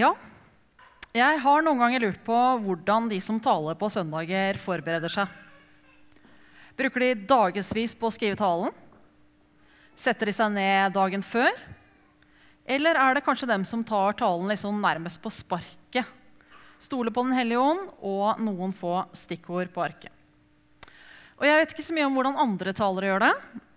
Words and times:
Ja, 0.00 0.14
jeg 1.12 1.40
har 1.42 1.64
noen 1.66 1.80
ganger 1.82 2.06
lurt 2.06 2.20
på 2.24 2.36
hvordan 2.64 3.10
de 3.10 3.18
som 3.20 3.40
taler 3.42 3.76
på 3.76 3.90
søndager, 3.92 4.56
forbereder 4.62 5.12
seg. 5.12 5.28
Bruker 6.78 7.04
de 7.04 7.26
dagevis 7.28 7.92
på 7.98 8.08
å 8.08 8.14
skrive 8.14 8.38
talen? 8.40 8.72
Setter 9.98 10.30
de 10.30 10.32
seg 10.32 10.54
ned 10.54 10.94
dagen 10.96 11.24
før? 11.26 11.52
Eller 12.64 12.96
er 12.96 13.18
det 13.18 13.24
kanskje 13.26 13.50
dem 13.50 13.66
som 13.68 13.84
tar 13.84 14.16
talen 14.16 14.48
liksom 14.48 14.80
nærmest 14.80 15.20
på 15.20 15.32
sparket? 15.34 16.08
Stoler 16.80 17.12
på 17.12 17.26
Den 17.26 17.36
hellige 17.36 17.60
ånd 17.60 17.90
og 18.00 18.40
noen 18.40 18.72
få 18.72 19.02
stikkord 19.12 19.74
på 19.74 19.84
arket. 19.84 20.14
Og 21.36 21.44
Jeg 21.44 21.60
vet 21.60 21.74
ikke 21.74 21.88
så 21.90 21.96
mye 21.96 22.08
om 22.08 22.16
hvordan 22.16 22.40
andre 22.40 22.72
talere 22.76 23.10
gjør 23.10 23.26
det, 23.26 23.34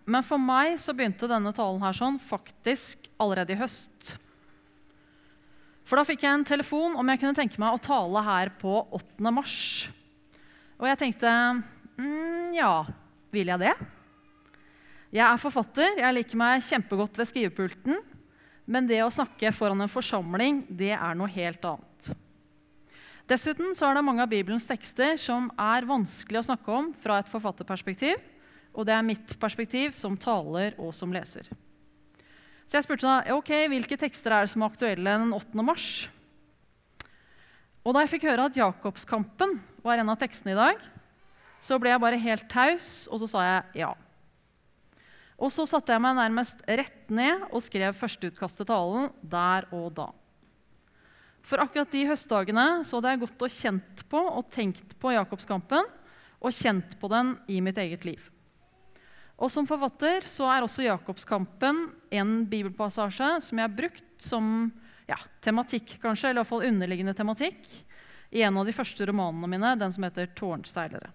men 0.07 0.23
for 0.23 0.39
meg 0.39 0.77
så 0.79 0.95
begynte 0.95 1.27
denne 1.31 1.51
talen 1.55 1.83
her 1.83 1.95
sånn 1.97 2.21
faktisk 2.21 3.09
allerede 3.19 3.57
i 3.57 3.59
høst. 3.59 4.15
For 5.83 5.99
da 5.99 6.05
fikk 6.07 6.23
jeg 6.23 6.37
en 6.37 6.47
telefon 6.47 6.95
om 6.99 7.09
jeg 7.11 7.19
kunne 7.21 7.37
tenke 7.37 7.59
meg 7.61 7.75
å 7.75 7.81
tale 7.83 8.23
her 8.23 8.53
på 8.61 8.77
8. 8.95 9.33
mars. 9.35 9.57
Og 10.79 10.87
jeg 10.87 10.99
tenkte 11.01 11.31
mm, 11.99 12.53
ja, 12.55 12.85
vil 13.33 13.51
jeg 13.51 13.61
det? 13.65 13.73
Jeg 15.13 15.25
er 15.27 15.41
forfatter, 15.41 15.99
jeg 15.99 16.17
liker 16.17 16.39
meg 16.39 16.63
kjempegodt 16.65 17.19
ved 17.19 17.29
skrivepulten. 17.29 17.99
Men 18.65 18.87
det 18.87 19.01
å 19.03 19.11
snakke 19.11 19.51
foran 19.51 19.83
en 19.83 19.91
forsamling, 19.91 20.63
det 20.71 20.93
er 20.95 21.17
noe 21.19 21.31
helt 21.35 21.65
annet. 21.67 22.13
Dessuten 23.27 23.75
så 23.75 23.87
er 23.87 23.97
det 23.97 24.05
mange 24.07 24.23
av 24.23 24.31
Bibelens 24.31 24.67
tekster 24.67 25.15
som 25.19 25.49
er 25.59 25.87
vanskelig 25.87 26.41
å 26.41 26.47
snakke 26.49 26.73
om 26.75 26.89
fra 26.95 27.19
et 27.21 27.31
forfatterperspektiv. 27.31 28.19
Og 28.73 28.87
det 28.87 28.95
er 28.95 29.05
mitt 29.05 29.35
perspektiv 29.39 29.93
som 29.95 30.17
taler 30.19 30.73
og 30.81 30.91
som 30.95 31.13
leser. 31.13 31.45
Så 32.73 32.79
jeg 32.79 32.87
spurte 32.87 33.05
da, 33.05 33.35
ok, 33.37 33.51
hvilke 33.69 33.93
tekster 34.01 34.33
er 34.33 34.47
det 34.47 34.49
som 34.49 34.63
er 34.65 34.71
aktuelle 34.71 35.11
den 35.21 35.33
8. 35.37 35.61
mars. 35.61 36.07
Og 37.85 37.93
da 37.93 38.01
jeg 38.01 38.09
fikk 38.15 38.25
høre 38.31 38.47
at 38.49 38.57
Jakobskampen 38.57 39.59
var 39.85 40.01
en 40.01 40.09
av 40.09 40.17
tekstene 40.17 40.55
i 40.55 40.57
dag, 40.57 40.81
så 41.61 41.77
ble 41.77 41.91
jeg 41.93 42.01
bare 42.01 42.23
helt 42.23 42.47
taus, 42.49 43.05
og 43.13 43.21
så 43.21 43.29
sa 43.29 43.45
jeg 43.45 43.83
ja. 43.83 43.91
Og 45.37 45.53
så 45.53 45.67
satte 45.69 45.93
jeg 45.93 46.01
meg 46.01 46.17
nærmest 46.17 46.65
rett 46.65 47.13
ned 47.13 47.45
og 47.51 47.61
skrev 47.61 47.93
førsteutkast 47.93 48.63
til 48.63 48.71
talen 48.73 49.13
der 49.21 49.69
og 49.69 49.93
da. 50.01 50.09
For 51.45 51.61
akkurat 51.61 51.93
de 51.93 52.07
høstdagene 52.09 52.67
så 52.89 52.97
hadde 52.97 53.13
jeg 53.13 53.25
gått 53.27 53.45
og 53.51 53.53
kjent 53.59 54.07
på 54.09 54.25
og 54.33 54.49
tenkt 54.49 54.97
på 54.97 55.13
Jakobskampen 55.13 55.93
og 56.41 56.57
kjent 56.57 56.97
på 56.97 57.13
den 57.13 57.35
i 57.45 57.61
mitt 57.61 57.77
eget 57.77 58.09
liv. 58.09 58.33
Og 59.37 59.51
Som 59.51 59.67
forfatter 59.67 60.27
så 60.29 60.47
er 60.51 60.63
også 60.63 60.85
Jakobskampen 60.85 61.87
en 62.13 62.45
bibelpassasje 62.49 63.41
som 63.41 63.59
jeg 63.59 63.65
har 63.65 63.75
brukt 63.75 64.05
som 64.21 64.71
ja, 65.09 65.17
tematikk, 65.43 65.97
kanskje, 66.03 66.29
eller 66.29 66.39
i 66.39 66.43
hvert 66.43 66.51
fall 66.51 66.67
underliggende 66.69 67.15
tematikk, 67.17 67.65
i 68.33 68.41
en 68.45 68.57
av 68.57 68.65
de 68.65 68.73
første 68.73 69.05
romanene 69.05 69.49
mine, 69.49 69.75
den 69.77 69.93
som 69.93 70.05
heter 70.05 70.29
'Tårnseilere'. 70.31 71.11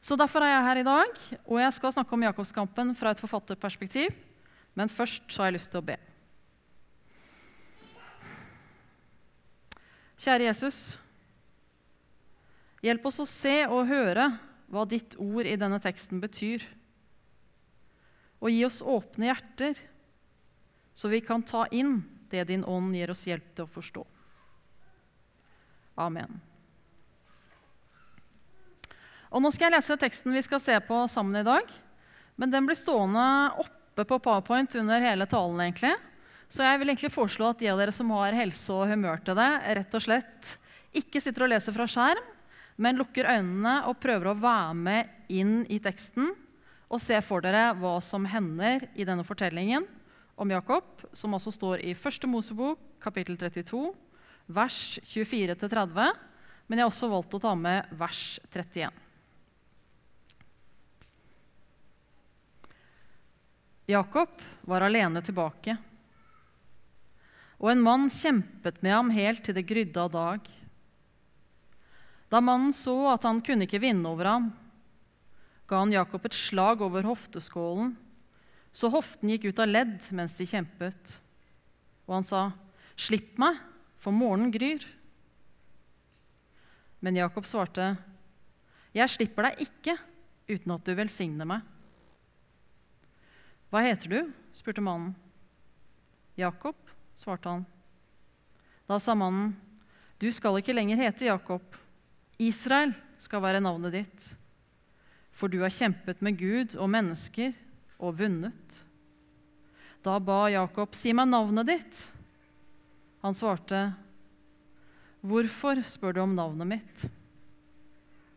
Så 0.00 0.16
Derfor 0.16 0.42
er 0.42 0.52
jeg 0.52 0.66
her 0.66 0.78
i 0.80 0.86
dag, 0.86 1.16
og 1.46 1.60
jeg 1.60 1.72
skal 1.72 1.92
snakke 1.92 2.12
om 2.14 2.22
Jakobskampen 2.22 2.94
fra 2.94 3.10
et 3.10 3.20
forfatterperspektiv. 3.20 4.14
Men 4.76 4.88
først 4.88 5.24
så 5.32 5.42
har 5.42 5.50
jeg 5.50 5.56
lyst 5.56 5.70
til 5.72 5.80
å 5.80 5.86
be. 5.88 5.96
Kjære 10.20 10.46
Jesus. 10.46 10.98
Hjelp 12.84 13.08
oss 13.08 13.18
å 13.24 13.26
se 13.26 13.56
og 13.66 13.88
høre 13.88 14.28
hva 14.72 14.84
ditt 14.88 15.14
ord 15.22 15.46
i 15.46 15.58
denne 15.58 15.78
teksten 15.82 16.20
betyr. 16.22 16.64
Og 18.42 18.50
gi 18.52 18.64
oss 18.66 18.82
åpne 18.82 19.30
hjerter, 19.30 19.78
så 20.96 21.10
vi 21.12 21.20
kan 21.24 21.44
ta 21.46 21.66
inn 21.70 22.00
det 22.30 22.48
din 22.48 22.64
ånd 22.64 22.96
gir 22.96 23.12
oss 23.12 23.26
hjelp 23.28 23.54
til 23.54 23.66
å 23.66 23.70
forstå. 23.70 24.02
Amen. 25.96 26.40
Og 29.30 29.42
Nå 29.42 29.50
skal 29.52 29.68
jeg 29.68 29.76
lese 29.76 29.98
teksten 30.00 30.34
vi 30.34 30.44
skal 30.44 30.62
se 30.62 30.76
på 30.86 31.02
sammen 31.10 31.40
i 31.40 31.46
dag. 31.46 31.68
Men 32.36 32.52
den 32.52 32.68
blir 32.68 32.76
stående 32.78 33.24
oppe 33.60 34.04
på 34.04 34.18
Powerpoint 34.20 34.74
under 34.76 35.00
hele 35.00 35.26
talen. 35.28 35.60
egentlig. 35.60 35.94
Så 36.48 36.62
jeg 36.62 36.78
vil 36.78 36.92
egentlig 36.92 37.12
foreslå 37.12 37.50
at 37.50 37.58
de 37.58 37.68
av 37.72 37.80
dere 37.80 37.92
som 37.92 38.10
har 38.14 38.36
helse 38.36 38.72
og 38.72 38.86
humør 38.88 39.22
til 39.24 39.34
det, 39.38 39.50
rett 39.80 39.94
og 39.98 40.04
slett 40.04 40.52
ikke 40.96 41.20
sitter 41.20 41.46
og 41.46 41.50
leser 41.50 41.74
fra 41.74 41.88
skjerm, 41.90 42.22
men 42.76 42.98
lukker 43.00 43.28
øynene 43.28 43.78
og 43.88 44.00
prøver 44.00 44.30
å 44.30 44.38
være 44.40 44.74
med 44.76 45.30
inn 45.32 45.62
i 45.72 45.78
teksten 45.82 46.32
og 46.86 47.02
se 47.02 47.18
for 47.24 47.42
dere 47.42 47.72
hva 47.80 47.96
som 48.04 48.26
hender 48.30 48.84
i 48.94 49.06
denne 49.08 49.24
fortellingen 49.26 49.86
om 50.36 50.52
Jakob, 50.52 50.84
som 51.16 51.34
også 51.34 51.50
står 51.54 51.82
i 51.82 51.94
1. 51.96 52.28
Mosebok, 52.28 52.78
kapittel 53.02 53.38
32, 53.40 53.88
vers 54.52 54.78
24-30. 55.02 56.12
Men 56.66 56.78
jeg 56.78 56.84
har 56.84 56.92
også 56.92 57.10
valgt 57.10 57.34
å 57.38 57.42
ta 57.42 57.54
med 57.58 57.88
vers 57.96 58.38
31. 58.52 59.02
Jakob 63.86 64.42
var 64.66 64.82
alene 64.82 65.22
tilbake, 65.22 65.76
og 67.56 67.70
en 67.70 67.84
mann 67.86 68.08
kjempet 68.12 68.82
med 68.82 68.92
ham 68.92 69.12
helt 69.14 69.44
til 69.46 69.54
det 69.56 69.62
grydde 69.64 70.02
av 70.02 70.10
dag. 70.12 70.48
Da 72.30 72.40
mannen 72.42 72.72
så 72.74 72.94
at 73.12 73.26
han 73.26 73.40
kunne 73.44 73.66
ikke 73.68 73.82
vinne 73.82 74.08
over 74.10 74.28
ham, 74.28 74.48
ga 75.66 75.82
han 75.82 75.94
Jakob 75.94 76.26
et 76.26 76.34
slag 76.34 76.82
over 76.82 77.06
hofteskålen, 77.06 77.94
så 78.74 78.90
hoften 78.92 79.30
gikk 79.32 79.48
ut 79.50 79.62
av 79.62 79.70
ledd 79.70 80.10
mens 80.14 80.36
de 80.38 80.46
kjempet. 80.46 81.16
Og 82.06 82.18
han 82.18 82.26
sa, 82.26 82.52
'Slipp 82.96 83.38
meg, 83.38 83.58
for 83.96 84.12
morgenen 84.12 84.52
gryr.' 84.52 84.84
Men 87.00 87.16
Jakob 87.16 87.46
svarte, 87.46 87.96
'Jeg 88.94 89.10
slipper 89.10 89.42
deg 89.42 89.66
ikke 89.66 89.96
uten 90.48 90.72
at 90.72 90.84
du 90.84 90.94
velsigner 90.94 91.46
meg.' 91.46 91.64
'Hva 93.70 93.82
heter 93.82 94.08
du?' 94.08 94.32
spurte 94.52 94.80
mannen. 94.82 95.14
'Jakob', 96.36 96.90
svarte 97.16 97.48
han. 97.48 97.66
Da 98.86 98.98
sa 98.98 99.14
mannen, 99.14 99.56
'Du 100.18 100.30
skal 100.32 100.58
ikke 100.58 100.74
lenger 100.74 100.96
hete 100.96 101.26
Jakob.' 101.26 101.85
Israel 102.42 102.92
skal 103.22 103.40
være 103.40 103.62
navnet 103.64 103.94
ditt, 103.94 104.26
for 105.32 105.52
du 105.52 105.62
har 105.62 105.72
kjempet 105.72 106.20
med 106.24 106.36
Gud 106.40 106.76
og 106.76 106.90
mennesker 106.92 107.54
og 107.96 108.18
vunnet. 108.20 108.82
Da 110.04 110.18
ba 110.20 110.46
Jakob, 110.52 110.94
si 110.94 111.14
meg 111.16 111.30
navnet 111.32 111.68
ditt. 111.68 112.02
Han 113.24 113.34
svarte, 113.34 113.88
hvorfor 115.24 115.80
spør 115.82 116.16
du 116.16 116.22
om 116.22 116.36
navnet 116.36 116.70
mitt? 116.76 117.06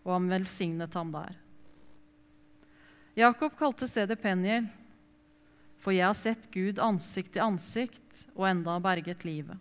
Og 0.08 0.16
han 0.16 0.32
velsignet 0.32 0.96
ham 0.96 1.12
der. 1.14 1.36
Jakob 3.20 3.58
kalte 3.60 3.88
stedet 3.90 4.20
Peniel, 4.22 4.70
for 5.80 5.96
jeg 5.96 6.08
har 6.08 6.18
sett 6.18 6.48
Gud 6.54 6.80
ansikt 6.84 7.36
til 7.36 7.44
ansikt 7.44 8.24
og 8.34 8.48
enda 8.48 8.80
berget 8.84 9.28
livet. 9.28 9.60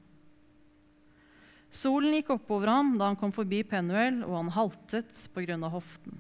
Solen 1.69 2.15
gikk 2.17 2.33
oppover 2.33 2.71
ham 2.73 2.95
da 2.97 3.11
han 3.11 3.19
kom 3.19 3.33
forbi 3.35 3.61
Penuel, 3.69 4.23
og 4.25 4.37
han 4.39 4.55
haltet 4.57 5.29
pga. 5.35 5.59
hoften. 5.69 6.17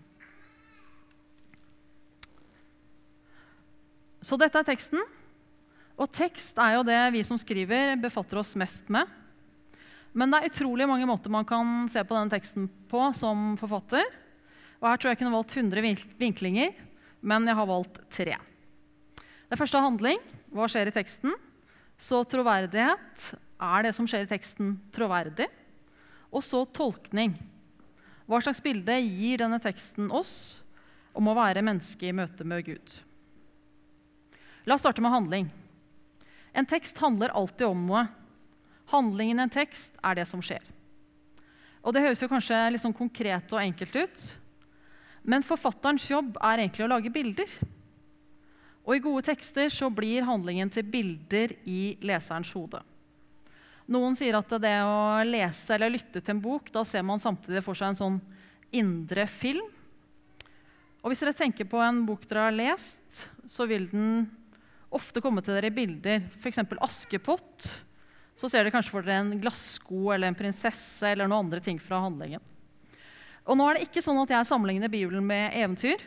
Så 4.20 4.36
dette 4.36 4.58
er 4.60 4.66
teksten. 4.66 5.00
Og 5.98 6.10
tekst 6.14 6.58
er 6.60 6.76
jo 6.76 6.84
det 6.86 6.98
vi 7.14 7.24
som 7.26 7.38
skriver, 7.40 7.96
befatter 7.98 8.38
oss 8.38 8.54
mest 8.58 8.90
med. 8.92 9.06
Men 10.12 10.30
det 10.30 10.40
er 10.40 10.52
utrolig 10.52 10.86
mange 10.88 11.06
måter 11.08 11.30
man 11.30 11.46
kan 11.46 11.88
se 11.90 12.02
på 12.04 12.16
denne 12.16 12.32
teksten 12.32 12.68
på 12.90 13.02
som 13.16 13.56
forfatter. 13.60 14.04
Og 14.78 14.88
Her 14.88 15.00
tror 15.00 15.10
jeg 15.10 15.16
jeg 15.16 15.22
kunne 15.24 15.34
valgt 15.34 15.56
100 15.56 16.06
vinklinger, 16.20 16.72
men 17.20 17.46
jeg 17.48 17.58
har 17.58 17.66
valgt 17.66 18.00
tre. 18.14 18.36
Det 19.48 19.58
første 19.58 19.78
er 19.78 19.86
handling. 19.86 20.22
Hva 20.54 20.68
skjer 20.70 20.90
i 20.90 20.94
teksten? 20.94 21.34
Så 21.98 22.22
troverdighet. 22.30 23.32
Er 23.58 23.84
det 23.84 23.94
som 23.96 24.06
skjer 24.06 24.26
i 24.26 24.30
teksten, 24.30 24.76
troverdig? 24.94 25.48
Og 26.30 26.44
så 26.46 26.62
tolkning. 26.70 27.34
Hva 28.28 28.40
slags 28.44 28.62
bilde 28.62 28.94
gir 29.00 29.40
denne 29.40 29.58
teksten 29.62 30.10
oss 30.14 30.62
om 31.16 31.30
å 31.30 31.36
være 31.36 31.64
menneske 31.64 32.10
i 32.10 32.14
møte 32.14 32.46
med 32.46 32.66
Gud? 32.66 32.98
La 34.68 34.76
oss 34.76 34.84
starte 34.84 35.02
med 35.02 35.14
handling. 35.14 35.48
En 36.52 36.68
tekst 36.68 37.00
handler 37.02 37.32
alltid 37.34 37.66
om 37.66 37.86
noe. 37.88 38.04
Handlingen 38.92 39.40
i 39.40 39.46
en 39.46 39.52
tekst 39.52 39.96
er 40.04 40.20
det 40.20 40.26
som 40.28 40.42
skjer. 40.44 40.62
Og 41.82 41.94
Det 41.94 42.02
høres 42.04 42.20
jo 42.22 42.28
kanskje 42.28 42.56
litt 42.72 42.82
sånn 42.82 42.96
konkret 42.96 43.52
og 43.54 43.62
enkelt 43.62 43.96
ut, 43.96 44.22
men 45.28 45.44
forfatterens 45.46 46.04
jobb 46.10 46.36
er 46.36 46.60
egentlig 46.60 46.84
å 46.84 46.90
lage 46.90 47.12
bilder. 47.12 47.48
Og 48.84 48.96
i 48.96 49.02
gode 49.04 49.26
tekster 49.28 49.72
så 49.72 49.90
blir 49.92 50.26
handlingen 50.28 50.70
til 50.72 50.86
bilder 50.88 51.52
i 51.68 51.96
leserens 52.04 52.52
hode. 52.56 52.80
Noen 53.88 54.16
sier 54.18 54.36
at 54.36 54.50
det 54.60 54.74
å 54.84 55.24
lese 55.24 55.74
eller 55.74 55.94
lytte 55.94 56.20
til 56.20 56.34
en 56.34 56.42
bok, 56.44 56.68
da 56.74 56.82
ser 56.84 57.06
man 57.08 57.22
samtidig 57.22 57.62
for 57.64 57.78
seg 57.78 57.94
en 57.94 58.00
sånn 58.02 58.18
indre 58.76 59.24
film. 59.32 59.64
Og 61.00 61.08
hvis 61.08 61.22
dere 61.24 61.36
tenker 61.36 61.68
på 61.70 61.80
en 61.80 62.02
bok 62.04 62.26
dere 62.28 62.48
har 62.50 62.56
lest, 62.56 63.24
så 63.48 63.64
vil 63.70 63.86
den 63.88 64.26
ofte 64.92 65.22
komme 65.24 65.40
til 65.44 65.56
dere 65.56 65.70
i 65.70 65.76
bilder. 65.78 66.26
F.eks. 66.36 66.60
Askepott, 66.84 67.70
så 68.36 68.50
ser 68.50 68.60
dere 68.60 68.74
kanskje 68.76 68.92
for 68.92 69.06
dere 69.06 69.22
en 69.22 69.40
glassko 69.40 70.12
eller 70.12 70.28
en 70.28 70.38
prinsesse 70.38 71.08
eller 71.08 71.28
noen 71.28 71.46
andre 71.46 71.64
ting 71.64 71.80
fra 71.80 72.02
handlingen. 72.04 72.44
Og 73.48 73.56
nå 73.56 73.64
er 73.64 73.78
det 73.78 73.88
ikke 73.88 74.04
sånn 74.04 74.20
at 74.20 74.32
jeg 74.34 74.48
sammenligner 74.50 74.92
Bibelen 74.92 75.24
med 75.24 75.56
eventyr, 75.56 76.02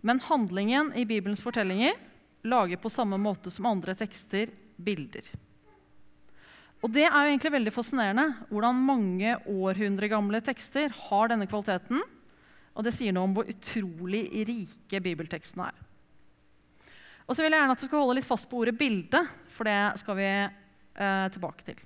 men 0.00 0.22
handlingen 0.24 0.94
i 0.96 1.04
Bibelens 1.08 1.44
fortellinger 1.44 1.98
lager 2.48 2.80
på 2.80 2.92
samme 2.92 3.20
måte 3.20 3.52
som 3.52 3.68
andre 3.68 3.92
tekster 3.96 4.48
bilder. 4.76 5.28
Og 6.84 6.92
det 6.92 7.06
er 7.06 7.14
jo 7.16 7.30
egentlig 7.32 7.54
veldig 7.54 7.72
fascinerende 7.72 8.26
hvordan 8.50 8.82
mange 8.84 9.38
århundre 9.48 10.10
gamle 10.12 10.40
tekster 10.44 10.92
har 11.06 11.30
denne 11.32 11.48
kvaliteten. 11.48 12.02
Og 12.74 12.84
det 12.84 12.92
sier 12.92 13.14
noe 13.14 13.24
om 13.24 13.36
hvor 13.36 13.48
utrolig 13.48 14.26
rike 14.44 15.00
bibeltekstene 15.00 15.70
er. 15.70 15.80
Og 17.24 17.32
så 17.32 17.40
vil 17.40 17.54
jeg 17.54 17.62
gjerne 17.62 17.76
at 17.76 17.80
du 17.80 17.86
skal 17.88 18.02
holde 18.02 18.18
litt 18.18 18.28
fast 18.28 18.50
på 18.50 18.60
ordet 18.60 18.76
'bilde', 18.76 19.22
for 19.48 19.64
det 19.64 19.96
skal 20.02 20.18
vi 20.18 20.28
eh, 20.28 21.28
tilbake 21.32 21.64
til. 21.64 21.78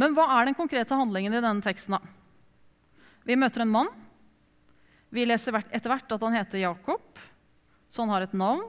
Men 0.00 0.16
hva 0.16 0.24
er 0.38 0.48
den 0.48 0.56
konkrete 0.56 0.96
handlingen 0.96 1.34
i 1.34 1.42
denne 1.42 1.60
teksten? 1.60 1.98
da? 1.98 2.00
Vi 3.28 3.36
møter 3.36 3.66
en 3.66 3.74
mann. 3.74 3.90
Vi 5.12 5.26
leser 5.28 5.60
etter 5.60 5.92
hvert 5.92 6.14
at 6.14 6.24
han 6.24 6.38
heter 6.38 6.62
Jakob, 6.62 7.20
så 7.92 8.06
han 8.06 8.14
har 8.14 8.24
et 8.24 8.32
navn. 8.32 8.64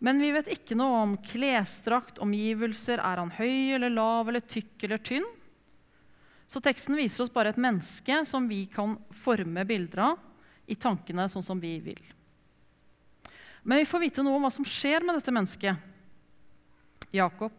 Men 0.00 0.20
vi 0.22 0.30
vet 0.32 0.48
ikke 0.48 0.76
noe 0.80 1.02
om 1.02 1.18
klesdrakt, 1.20 2.22
omgivelser, 2.24 3.02
er 3.04 3.20
han 3.20 3.32
høy 3.36 3.76
eller 3.76 3.92
lav 3.92 4.30
eller 4.32 4.40
tykk 4.40 4.86
eller 4.88 5.02
tynn? 5.04 5.26
Så 6.50 6.62
teksten 6.64 6.96
viser 6.98 7.26
oss 7.26 7.32
bare 7.34 7.52
et 7.52 7.60
menneske 7.60 8.22
som 8.26 8.48
vi 8.48 8.64
kan 8.72 8.96
forme 9.14 9.62
bilder 9.68 10.06
av 10.08 10.16
i 10.72 10.74
tankene 10.74 11.28
sånn 11.30 11.44
som 11.44 11.60
vi 11.60 11.76
vil. 11.84 12.00
Men 13.62 13.82
vi 13.82 13.86
får 13.86 14.02
vite 14.06 14.24
noe 14.24 14.38
om 14.38 14.46
hva 14.46 14.50
som 14.54 14.66
skjer 14.66 15.04
med 15.04 15.18
dette 15.18 15.34
mennesket. 15.36 15.76
Jakob. 17.12 17.52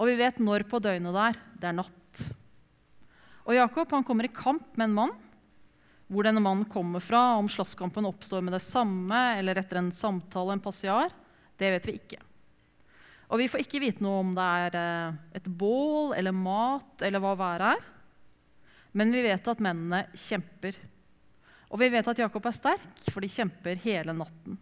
Og 0.00 0.08
vi 0.08 0.16
vet 0.18 0.40
når 0.40 0.64
på 0.70 0.80
døgnet 0.82 1.12
det 1.12 1.26
er. 1.28 1.40
Det 1.60 1.68
er 1.68 1.76
natt. 1.76 2.22
Og 3.44 3.54
Jakob 3.58 3.92
han 3.92 4.06
kommer 4.08 4.26
i 4.26 4.32
kamp 4.32 4.72
med 4.78 4.88
en 4.88 4.96
mann. 4.96 5.16
Hvor 6.08 6.26
denne 6.26 6.42
mannen 6.44 6.66
kommer 6.68 7.00
fra, 7.04 7.36
om 7.36 7.48
slåsskampen 7.48 8.08
oppstår 8.08 8.42
med 8.44 8.56
det 8.56 8.64
samme 8.64 9.20
eller 9.38 9.60
etter 9.60 9.78
en 9.80 9.92
samtale, 9.94 10.56
en 10.56 10.64
passiar, 10.64 11.12
det 11.62 11.72
vet 11.76 11.88
vi 11.88 11.96
ikke. 12.00 12.20
Og 13.32 13.40
vi 13.40 13.48
får 13.48 13.62
ikke 13.64 13.80
vite 13.80 14.04
noe 14.04 14.20
om 14.20 14.32
det 14.36 14.44
er 14.66 14.76
eh, 14.76 15.20
et 15.40 15.46
bål 15.48 16.12
eller 16.18 16.36
mat 16.36 17.04
eller 17.06 17.22
hva 17.22 17.32
været 17.38 17.78
er. 17.78 17.86
Men 18.92 19.14
vi 19.14 19.22
vet 19.24 19.46
at 19.48 19.62
mennene 19.64 20.02
kjemper. 20.12 20.76
Og 21.72 21.80
vi 21.80 21.88
vet 21.94 22.10
at 22.12 22.20
Jakob 22.20 22.44
er 22.44 22.52
sterk, 22.52 22.90
for 23.08 23.24
de 23.24 23.30
kjemper 23.32 23.80
hele 23.86 24.12
natten. 24.12 24.58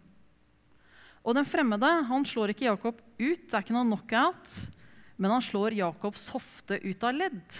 Og 1.21 1.35
den 1.35 1.45
fremmede 1.45 1.89
han 2.07 2.23
slår 2.25 2.53
ikke 2.53 2.69
Jakob 2.69 3.01
ut, 3.01 3.43
det 3.43 3.51
er 3.51 3.65
ikke 3.65 3.75
noe 3.75 3.89
knockout, 3.89 4.53
men 5.21 5.35
han 5.35 5.43
slår 5.43 5.75
Jakobs 5.77 6.29
hofte 6.33 6.79
ut 6.81 7.03
av 7.05 7.17
ledd. 7.17 7.59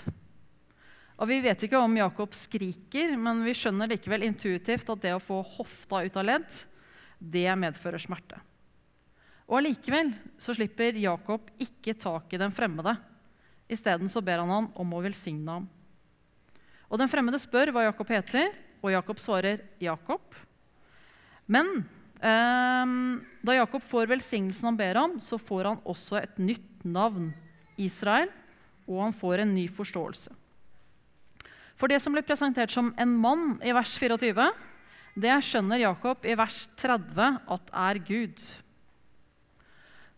Og 1.21 1.27
Vi 1.29 1.41
vet 1.43 1.67
ikke 1.67 1.77
om 1.77 1.99
Jakob 1.99 2.33
skriker, 2.33 3.11
men 3.19 3.43
vi 3.45 3.53
skjønner 3.53 3.91
likevel 3.91 4.23
intuitivt 4.25 4.89
at 4.89 5.03
det 5.03 5.11
å 5.13 5.21
få 5.21 5.43
hofta 5.59 5.99
ut 6.01 6.17
av 6.17 6.25
ledd, 6.25 6.55
det 7.19 7.45
medfører 7.59 8.01
smerte. 8.01 8.39
Og 9.51 9.57
Allikevel 9.59 10.13
så 10.39 10.55
slipper 10.55 10.95
Jakob 10.95 11.49
ikke 11.59 11.91
tak 11.99 12.31
i 12.31 12.39
den 12.39 12.53
fremmede. 12.55 12.93
Isteden 13.67 14.07
så 14.11 14.23
ber 14.23 14.39
han 14.39 14.51
han 14.51 14.69
om 14.79 14.93
å 14.95 15.01
velsigne 15.03 15.57
ham. 15.57 15.65
Og 16.87 16.99
Den 16.99 17.11
fremmede 17.11 17.39
spør 17.39 17.73
hva 17.75 17.83
Jakob 17.89 18.07
heter, 18.11 18.47
og 18.79 18.93
Jakob 18.95 19.19
svarer 19.19 19.59
Jakob. 19.83 20.23
Men 21.51 21.83
eh, 22.23 22.95
da 23.43 23.57
Jakob 23.59 23.83
får 23.83 24.07
velsignelsen 24.11 24.71
han 24.71 24.79
ber 24.79 25.03
om, 25.03 25.19
så 25.19 25.39
får 25.39 25.67
han 25.67 25.83
også 25.83 26.21
et 26.23 26.39
nytt 26.39 26.87
navn, 26.87 27.33
Israel, 27.75 28.31
og 28.87 29.03
han 29.03 29.15
får 29.15 29.43
en 29.43 29.55
ny 29.55 29.67
forståelse. 29.71 30.31
For 31.75 31.91
det 31.91 31.99
som 32.03 32.15
blir 32.15 32.23
presentert 32.23 32.71
som 32.71 32.91
en 32.99 33.13
mann 33.19 33.55
i 33.65 33.75
vers 33.75 33.99
24, 33.99 34.51
det 35.19 35.37
skjønner 35.43 35.83
Jakob 35.83 36.23
i 36.23 36.35
vers 36.39 36.63
30 36.79 37.39
at 37.51 37.71
er 37.89 37.99
Gud. 38.07 38.43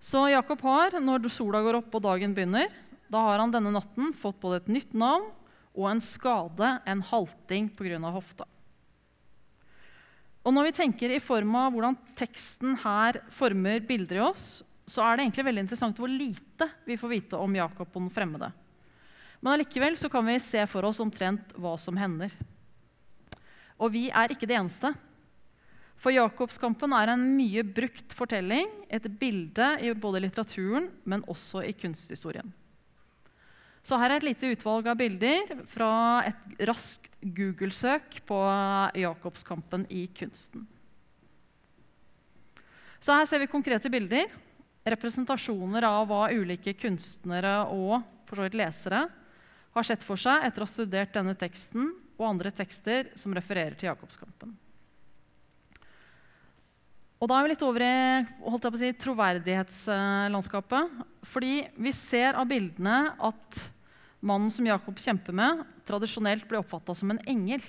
Så 0.03 0.25
Jakob 0.27 0.59
har, 0.67 0.97
når 0.99 1.29
sola 1.31 1.61
går 1.63 1.77
opp 1.79 1.93
og 1.95 2.03
dagen 2.03 2.33
begynner, 2.35 2.67
da 3.07 3.21
har 3.23 3.39
han 3.39 3.53
denne 3.53 3.71
natten 3.71 4.11
fått 4.11 4.41
både 4.41 4.59
et 4.59 4.73
nytt 4.75 4.97
navn 4.97 5.29
og 5.73 5.85
en 5.87 6.01
skade, 6.03 6.73
en 6.83 7.03
halting 7.07 7.69
pga. 7.71 7.99
hofta. 8.11 8.45
Og 10.43 10.51
når 10.51 10.67
vi 10.67 10.75
tenker 10.75 11.13
i 11.15 11.21
form 11.23 11.55
av 11.55 11.71
hvordan 11.71 11.95
teksten 12.19 12.75
her 12.83 13.21
former 13.31 13.79
bilder 13.87 14.19
i 14.19 14.25
oss, 14.25 14.47
så 14.83 15.05
er 15.05 15.15
det 15.15 15.23
egentlig 15.23 15.45
veldig 15.47 15.63
interessant 15.63 16.01
hvor 16.01 16.11
lite 16.11 16.67
vi 16.83 16.99
får 16.99 17.13
vite 17.13 17.39
om 17.39 17.55
Jakob 17.55 17.87
og 17.87 18.01
den 18.01 18.11
fremmede. 18.11 18.51
Men 19.39 19.53
allikevel 19.53 19.95
så 19.95 20.11
kan 20.11 20.27
vi 20.27 20.35
se 20.43 20.65
for 20.67 20.83
oss 20.83 20.99
omtrent 20.99 21.55
hva 21.55 21.77
som 21.79 21.95
hender. 21.95 22.35
Og 23.79 23.95
vi 23.95 24.09
er 24.11 24.35
ikke 24.35 24.51
det 24.51 24.59
eneste. 24.59 24.91
For 26.03 26.11
Jakobskampen 26.11 26.91
er 26.97 27.13
en 27.13 27.23
mye 27.37 27.63
brukt 27.63 28.11
fortelling, 28.11 28.67
et 28.91 29.05
bilde 29.19 29.69
i 29.79 29.93
både 29.95 30.19
litteraturen, 30.25 30.89
men 31.07 31.23
også 31.31 31.63
i 31.63 31.71
kunsthistorien. 31.79 32.51
Så 33.83 33.97
her 33.99 34.11
er 34.11 34.19
et 34.19 34.27
lite 34.27 34.49
utvalg 34.51 34.87
av 34.87 34.99
bilder 34.99 35.53
fra 35.67 35.91
et 36.27 36.67
raskt 36.67 37.15
Google-søk 37.23 38.21
på 38.27 38.39
Jakobskampen 38.99 39.85
i 39.91 40.05
kunsten. 40.15 40.65
Så 43.03 43.15
her 43.15 43.27
ser 43.27 43.43
vi 43.43 43.51
konkrete 43.51 43.91
bilder. 43.91 44.27
Representasjoner 44.87 45.83
av 45.87 46.07
hva 46.07 46.25
ulike 46.35 46.75
kunstnere 46.79 47.61
og 47.71 48.03
lesere 48.55 49.05
har 49.73 49.87
sett 49.87 50.03
for 50.03 50.19
seg 50.19 50.47
etter 50.47 50.63
å 50.63 50.67
ha 50.67 50.71
studert 50.71 51.15
denne 51.15 51.35
teksten 51.39 51.91
og 52.17 52.27
andre 52.27 52.51
tekster 52.55 53.11
som 53.19 53.35
refererer 53.35 53.75
til 53.75 53.91
Jakobskampen. 53.91 54.55
Og 57.23 57.29
Da 57.31 57.37
er 57.39 57.45
vi 57.45 57.53
litt 57.53 57.61
over 57.63 57.79
i 57.79 57.89
si, 58.81 58.89
troverdighetslandskapet. 58.99 60.89
Fordi 61.23 61.53
vi 61.79 61.91
ser 61.95 62.35
av 62.35 62.49
bildene 62.49 63.15
at 63.15 63.69
mannen 64.19 64.51
som 64.51 64.67
Jakob 64.67 64.99
kjemper 64.99 65.31
med, 65.31 65.61
tradisjonelt 65.87 66.43
blir 66.49 66.59
oppfatta 66.59 66.91
som 66.91 67.13
en 67.13 67.21
engel. 67.23 67.63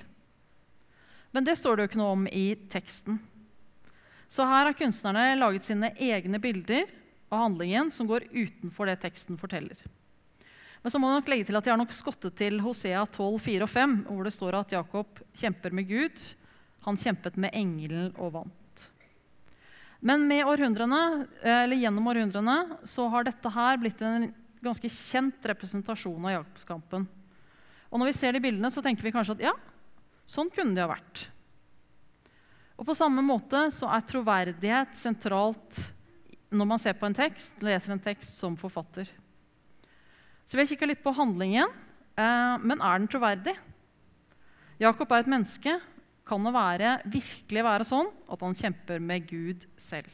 Men 1.31 1.47
det 1.47 1.55
står 1.61 1.77
det 1.77 1.85
jo 1.85 1.91
ikke 1.93 2.01
noe 2.03 2.17
om 2.17 2.27
i 2.27 2.57
teksten. 2.71 3.21
Så 4.27 4.43
her 4.43 4.67
har 4.67 4.75
kunstnerne 4.75 5.39
laget 5.39 5.71
sine 5.71 5.93
egne 6.03 6.43
bilder 6.43 6.91
av 7.31 7.45
handlingen 7.45 7.95
som 7.95 8.11
går 8.11 8.27
utenfor 8.35 8.91
det 8.91 8.99
teksten 9.07 9.39
forteller. 9.39 9.79
Men 10.83 10.91
så 10.91 10.99
må 10.99 11.13
jeg 11.13 11.21
nok 11.21 11.31
legge 11.31 11.47
til 11.47 11.61
at 11.61 11.63
de 11.63 11.71
har 11.71 11.79
nok 11.79 11.95
skottet 11.95 12.35
til 12.43 12.59
Hosea 12.65 13.07
12, 13.07 13.39
4 13.47 13.63
og 13.69 13.71
5, 13.71 13.97
hvor 14.11 14.27
det 14.27 14.35
står 14.35 14.59
at 14.65 14.75
Jakob 14.81 15.23
kjemper 15.31 15.71
med 15.79 15.87
Gud. 15.95 16.19
Han 16.91 16.99
kjempet 16.99 17.39
med 17.39 17.55
engelen 17.55 18.11
og 18.19 18.35
vant. 18.41 18.64
Men 20.05 20.29
århundrene, 20.45 21.27
gjennom 21.73 22.09
århundrene 22.13 22.57
så 22.85 23.07
har 23.09 23.25
dette 23.25 23.53
her 23.55 23.79
blitt 23.81 24.03
en 24.05 24.27
ganske 24.65 24.89
kjent 24.93 25.47
representasjon 25.49 26.27
av 26.29 26.35
Jakobskampen. 26.39 27.07
Og 27.89 28.01
når 28.01 28.11
vi 28.11 28.17
ser 28.17 28.37
de 28.37 28.43
bildene, 28.45 28.69
så 28.73 28.83
tenker 28.85 29.07
vi 29.07 29.13
kanskje 29.15 29.39
at 29.39 29.47
ja, 29.47 29.55
sånn 30.29 30.51
kunne 30.53 30.77
det 30.77 30.85
ha 30.85 30.91
vært. 30.93 31.29
Og 32.75 32.89
På 32.89 32.97
samme 32.97 33.23
måte 33.23 33.69
så 33.73 33.89
er 33.95 34.07
troverdighet 34.09 34.97
sentralt 34.99 35.79
når 36.55 36.69
man 36.69 36.81
ser 36.83 36.97
på 36.99 37.07
en 37.07 37.17
tekst, 37.17 37.57
leser 37.65 37.95
en 37.95 38.03
tekst 38.03 38.39
som 38.39 38.59
forfatter. 38.59 39.09
Så 40.45 40.57
vi 40.57 40.63
har 40.63 40.71
kikka 40.71 40.89
litt 40.91 41.03
på 41.03 41.15
handlingen. 41.17 41.71
Eh, 42.15 42.55
men 42.63 42.83
er 42.83 43.01
den 43.01 43.09
troverdig? 43.11 43.55
Jakob 44.83 45.11
er 45.11 45.25
et 45.25 45.31
menneske. 45.31 45.79
Kan 46.25 46.47
det 46.47 46.55
være, 46.57 46.99
virkelig 47.13 47.65
være 47.67 47.87
sånn 47.89 48.09
at 48.33 48.45
han 48.45 48.57
kjemper 48.57 49.03
med 49.05 49.27
Gud 49.29 49.67
selv? 49.77 50.09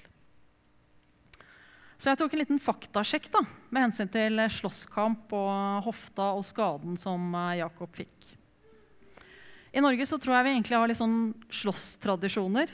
Så 2.01 2.09
jeg 2.09 2.19
tok 2.19 2.33
en 2.35 2.41
liten 2.41 2.63
faktasjekk 2.63 3.29
da, 3.31 3.43
med 3.69 3.85
hensyn 3.85 4.09
til 4.11 4.41
slåsskamp 4.51 5.35
og 5.37 5.85
hofta 5.85 6.31
og 6.33 6.47
skaden 6.49 6.97
som 6.99 7.29
eh, 7.37 7.59
Jakob 7.61 7.93
fikk. 7.93 8.31
I 9.71 9.83
Norge 9.85 10.07
så 10.09 10.17
tror 10.19 10.39
jeg 10.39 10.47
vi 10.47 10.55
egentlig 10.57 10.79
har 10.81 10.89
litt 10.91 10.99
sånn 10.99 11.35
slåsstradisjoner. 11.61 12.73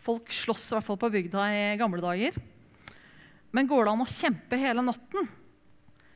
Folk 0.00 0.30
slåss 0.32 0.70
i 0.70 0.76
hvert 0.76 0.86
fall 0.86 1.00
på 1.02 1.10
bygda 1.12 1.48
i 1.52 1.64
gamle 1.80 2.00
dager. 2.00 2.38
Men 3.52 3.68
går 3.68 3.84
det 3.84 3.92
an 3.92 4.04
å 4.04 4.08
kjempe 4.08 4.60
hele 4.62 4.84
natten? 4.86 5.28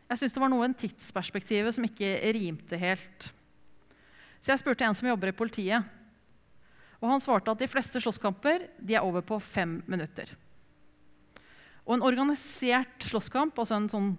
Jeg 0.08 0.22
syns 0.22 0.36
det 0.36 0.44
var 0.44 0.52
noe 0.52 0.70
i 0.70 0.78
tidsperspektivet 0.84 1.74
som 1.76 1.84
ikke 1.88 2.14
rimte 2.36 2.78
helt. 2.80 3.28
Så 4.38 4.54
jeg 4.54 4.62
spurte 4.62 4.86
en 4.86 4.96
som 4.96 5.10
jobber 5.10 5.32
i 5.32 5.36
politiet. 5.36 5.90
Og 7.02 7.10
han 7.10 7.22
svarte 7.22 7.50
at 7.50 7.60
de 7.60 7.68
fleste 7.70 8.00
slåsskamper 8.02 8.68
de 8.78 8.94
er 8.94 9.04
over 9.04 9.24
på 9.26 9.40
fem 9.42 9.80
minutter. 9.90 10.30
Og 11.82 11.96
en 11.96 12.04
organisert 12.06 13.02
slåsskamp, 13.02 13.58
altså 13.58 13.80
en 13.80 13.90
sånn 13.90 14.12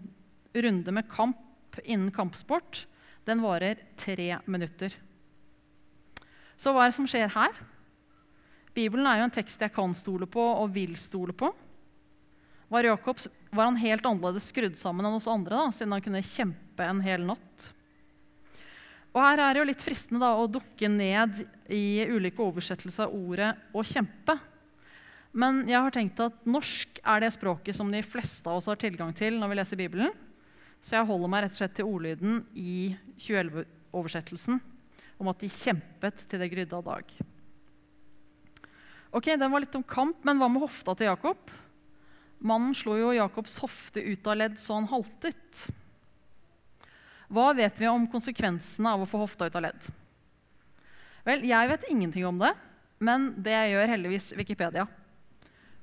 runde 0.54 0.94
med 0.94 1.08
kamp 1.10 1.80
innen 1.84 2.12
kampsport, 2.14 2.84
den 3.24 3.40
varer 3.42 3.80
tre 3.96 4.36
minutter. 4.52 4.92
Så 6.60 6.74
hva 6.76 6.84
er 6.84 6.92
det 6.92 6.98
som 7.00 7.08
skjer 7.08 7.32
her? 7.34 7.62
Bibelen 8.76 9.08
er 9.08 9.22
jo 9.22 9.28
en 9.30 9.36
tekst 9.36 9.62
jeg 9.64 9.74
kan 9.74 9.94
stole 9.96 10.28
på 10.30 10.44
og 10.44 10.74
vil 10.76 10.98
stole 11.00 11.34
på. 11.38 11.54
var 12.68 12.84
Jakob 12.84 13.20
var 13.54 13.70
han 13.70 13.78
helt 13.78 14.06
annerledes 14.06 14.50
skrudd 14.50 14.76
sammen 14.76 15.06
enn 15.06 15.16
oss 15.16 15.30
andre, 15.30 15.56
da, 15.56 15.72
siden 15.72 15.94
han 15.94 16.04
kunne 16.04 16.26
kjempe 16.26 16.84
en 16.84 17.02
hel 17.06 17.24
natt. 17.28 17.70
Og 19.14 19.22
Her 19.22 19.40
er 19.44 19.54
det 19.54 19.62
jo 19.62 19.68
litt 19.70 19.84
fristende 19.86 20.24
da, 20.24 20.34
å 20.34 20.50
dukke 20.50 20.90
ned 20.90 21.44
i 21.70 22.02
ulike 22.10 22.42
oversettelser 22.42 23.06
av 23.06 23.14
ordet 23.14 23.52
'å 23.74 23.86
kjempe'. 23.86 24.40
Men 25.34 25.68
jeg 25.68 25.82
har 25.82 25.92
tenkt 25.94 26.20
at 26.20 26.46
norsk 26.46 27.00
er 27.04 27.20
det 27.20 27.34
språket 27.34 27.76
som 27.76 27.90
de 27.92 28.02
fleste 28.02 28.46
av 28.50 28.58
oss 28.58 28.70
har 28.70 28.76
tilgang 28.76 29.14
til 29.14 29.40
når 29.40 29.50
vi 29.50 29.56
leser 29.56 29.78
Bibelen. 29.78 30.12
Så 30.82 30.98
jeg 30.98 31.06
holder 31.06 31.32
meg 31.32 31.44
rett 31.44 31.56
og 31.56 31.58
slett 31.58 31.76
til 31.76 31.90
ordlyden 31.90 32.46
i 32.54 32.96
2011-oversettelsen 33.18 34.60
om 35.20 35.28
at 35.32 35.40
de 35.40 35.50
kjempet 35.50 36.26
til 36.30 36.40
det 36.40 36.52
grydde 36.52 36.78
av 36.78 36.84
dag. 36.84 37.04
Ok, 39.14 39.26
Den 39.38 39.52
var 39.52 39.62
litt 39.62 39.76
om 39.76 39.84
kamp, 39.84 40.24
men 40.26 40.38
hva 40.38 40.50
med 40.50 40.62
hofta 40.62 40.96
til 40.98 41.06
Jakob? 41.06 41.38
Mannen 42.42 42.74
slo 42.76 42.98
jo 42.98 43.14
Jakobs 43.14 43.60
hofte 43.64 44.02
ut 44.02 44.28
av 44.28 44.38
ledd 44.38 44.58
så 44.60 44.74
han 44.76 44.90
haltet. 44.90 45.68
Hva 47.34 47.50
vet 47.58 47.80
vi 47.82 47.90
om 47.90 48.06
konsekvensene 48.10 48.92
av 48.94 49.04
å 49.04 49.10
få 49.10 49.24
hofta 49.24 49.48
ut 49.50 49.56
av 49.58 49.66
ledd? 49.66 49.88
Vel, 51.26 51.46
jeg 51.48 51.70
vet 51.72 51.88
ingenting 51.90 52.28
om 52.30 52.38
det, 52.38 52.52
men 53.02 53.32
det 53.42 53.56
gjør 53.72 53.90
heldigvis 53.96 54.34
Wikipedia. 54.38 54.86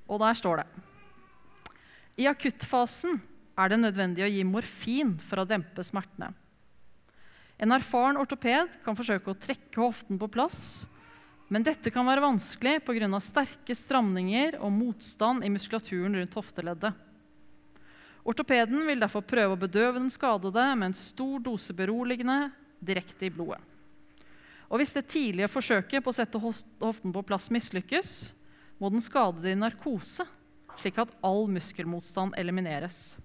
Og 0.06 0.20
der 0.22 0.38
står 0.38 0.62
det 0.62 0.68
I 2.22 2.28
akuttfasen 2.30 3.18
er 3.58 3.72
det 3.72 3.80
nødvendig 3.80 4.24
å 4.24 4.30
gi 4.30 4.46
morfin 4.46 5.16
for 5.26 5.42
å 5.42 5.48
dempe 5.48 5.82
smertene. 5.86 6.30
En 7.60 7.74
erfaren 7.74 8.20
ortoped 8.20 8.78
kan 8.84 8.96
forsøke 8.96 9.32
å 9.32 9.38
trekke 9.38 9.82
hoften 9.82 10.20
på 10.20 10.30
plass, 10.32 10.86
men 11.50 11.66
dette 11.66 11.90
kan 11.90 12.06
være 12.06 12.22
vanskelig 12.22 12.78
pga. 12.86 13.10
sterke 13.20 13.74
stramninger 13.74 14.60
og 14.62 14.70
motstand 14.72 15.44
i 15.44 15.50
muskulaturen 15.50 16.14
rundt 16.14 16.38
hofteleddet. 16.38 16.94
Ortopeden 18.24 18.84
vil 18.86 19.00
derfor 19.00 19.24
prøve 19.24 19.56
å 19.56 19.60
bedøve 19.60 19.98
den 19.98 20.10
skadede 20.12 20.64
med 20.76 20.90
en 20.90 20.96
stor 20.96 21.40
dose 21.44 21.74
beroligende 21.76 22.50
direkte 22.80 23.28
i 23.28 23.32
blodet. 23.32 23.60
Og 24.70 24.78
Hvis 24.78 24.94
det 24.94 25.08
tidlige 25.10 25.50
forsøket 25.50 26.04
på 26.04 26.12
å 26.12 26.14
sette 26.14 26.38
hoften 26.38 27.14
på 27.14 27.24
plass 27.26 27.48
mislykkes, 27.50 28.10
må 28.78 28.90
den 28.92 29.02
skadede 29.02 29.50
i 29.50 29.58
narkose, 29.58 30.24
slik 30.78 31.00
at 31.02 31.10
all 31.26 31.48
muskelmotstand 31.50 32.36
elimineres. 32.38 33.18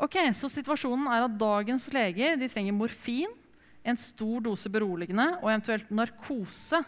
Ok, 0.00 0.16
Så 0.32 0.48
situasjonen 0.52 1.06
er 1.12 1.24
at 1.24 1.38
dagens 1.38 1.88
leger 1.92 2.40
trenger 2.48 2.72
morfin, 2.72 3.32
en 3.86 3.96
stor 3.96 4.40
dose 4.42 4.68
beroligende 4.72 5.36
og 5.38 5.50
eventuelt 5.50 5.90
narkose 5.94 6.80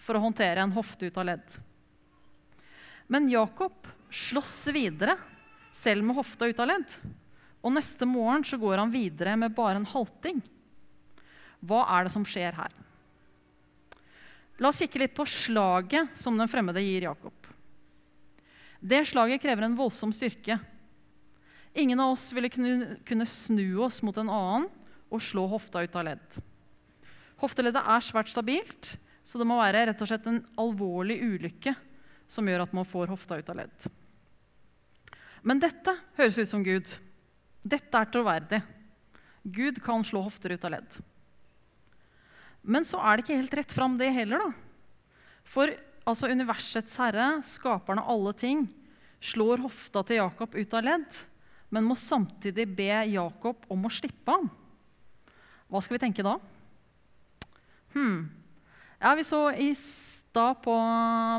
for 0.00 0.16
å 0.16 0.22
håndtere 0.24 0.64
en 0.64 0.74
hofte 0.74 1.06
ut 1.06 1.20
av 1.20 1.28
ledd. 1.28 1.58
Men 3.06 3.28
Jakob 3.30 3.86
slåss 4.10 4.72
videre, 4.74 5.14
selv 5.72 6.04
med 6.06 6.16
hofta 6.18 6.48
ut 6.50 6.60
av 6.62 6.70
ledd. 6.70 6.94
Og 7.60 7.74
neste 7.74 8.08
morgen 8.08 8.44
så 8.46 8.58
går 8.60 8.80
han 8.80 8.92
videre 8.92 9.36
med 9.38 9.54
bare 9.56 9.80
en 9.80 9.88
halting. 9.88 10.40
Hva 11.60 11.84
er 11.96 12.06
det 12.06 12.14
som 12.14 12.24
skjer 12.24 12.56
her? 12.56 12.72
La 14.60 14.68
oss 14.68 14.80
kikke 14.80 15.00
litt 15.00 15.16
på 15.16 15.24
slaget 15.28 16.16
som 16.20 16.36
den 16.36 16.48
fremmede 16.50 16.82
gir 16.84 17.08
Jakob. 17.08 17.36
Det 18.80 19.02
slaget 19.08 19.42
krever 19.42 19.66
en 19.66 19.76
voldsom 19.76 20.12
styrke. 20.16 20.58
Ingen 21.76 22.00
av 22.00 22.14
oss 22.14 22.30
ville 22.32 22.50
kunne, 22.50 23.26
snu 23.28 23.78
oss 23.84 24.00
mot 24.02 24.16
en 24.20 24.32
annen 24.32 24.68
og 25.10 25.22
slå 25.22 25.46
hofta 25.50 25.84
ut 25.84 25.96
av 25.96 26.06
ledd. 26.08 26.40
Hofteleddet 27.40 27.88
er 27.88 28.04
svært 28.04 28.32
stabilt, 28.32 28.94
så 29.24 29.40
det 29.40 29.46
må 29.48 29.56
være 29.60 29.86
rett 29.88 30.02
og 30.02 30.08
slett 30.10 30.28
en 30.28 30.42
alvorlig 30.60 31.20
ulykke 31.22 31.74
som 32.30 32.48
gjør 32.48 32.64
at 32.66 32.76
man 32.76 32.88
får 32.88 33.12
hofta 33.12 33.40
ut 33.40 33.52
av 33.52 33.60
ledd. 33.62 33.88
Men 35.42 35.62
dette 35.62 35.94
høres 36.18 36.38
ut 36.38 36.50
som 36.50 36.64
Gud. 36.64 36.90
Dette 37.62 37.96
er 37.96 38.10
troverdig. 38.12 38.60
Gud 39.44 39.80
kan 39.84 40.04
slå 40.04 40.22
hofter 40.26 40.54
ut 40.54 40.66
av 40.68 40.74
ledd. 40.76 40.98
Men 42.60 42.84
så 42.84 43.00
er 43.00 43.16
det 43.16 43.24
ikke 43.24 43.38
helt 43.40 43.56
rett 43.56 43.72
fram, 43.72 43.96
det 43.96 44.10
heller. 44.12 44.44
da. 44.44 44.52
For 45.48 45.72
altså, 46.04 46.28
universets 46.28 46.98
herre, 47.00 47.38
skaperen 47.46 48.02
av 48.02 48.12
alle 48.12 48.34
ting, 48.36 48.66
slår 49.20 49.64
hofta 49.64 50.04
til 50.04 50.20
Jakob 50.20 50.56
ut 50.56 50.76
av 50.76 50.84
ledd 50.84 51.22
men 51.70 51.86
må 51.86 51.96
samtidig 51.98 52.66
be 52.74 52.90
Jakob 53.12 53.64
om 53.70 53.86
å 53.86 53.92
slippe 53.94 54.34
ham. 54.34 54.48
Hva 55.70 55.82
skal 55.82 55.96
vi 55.96 56.02
tenke 56.02 56.26
da? 56.26 56.36
Hmm. 57.94 58.26
Ja, 59.00 59.14
Vi 59.14 59.24
så 59.24 59.48
i 59.54 59.70
stad 59.78 60.60
på 60.64 60.74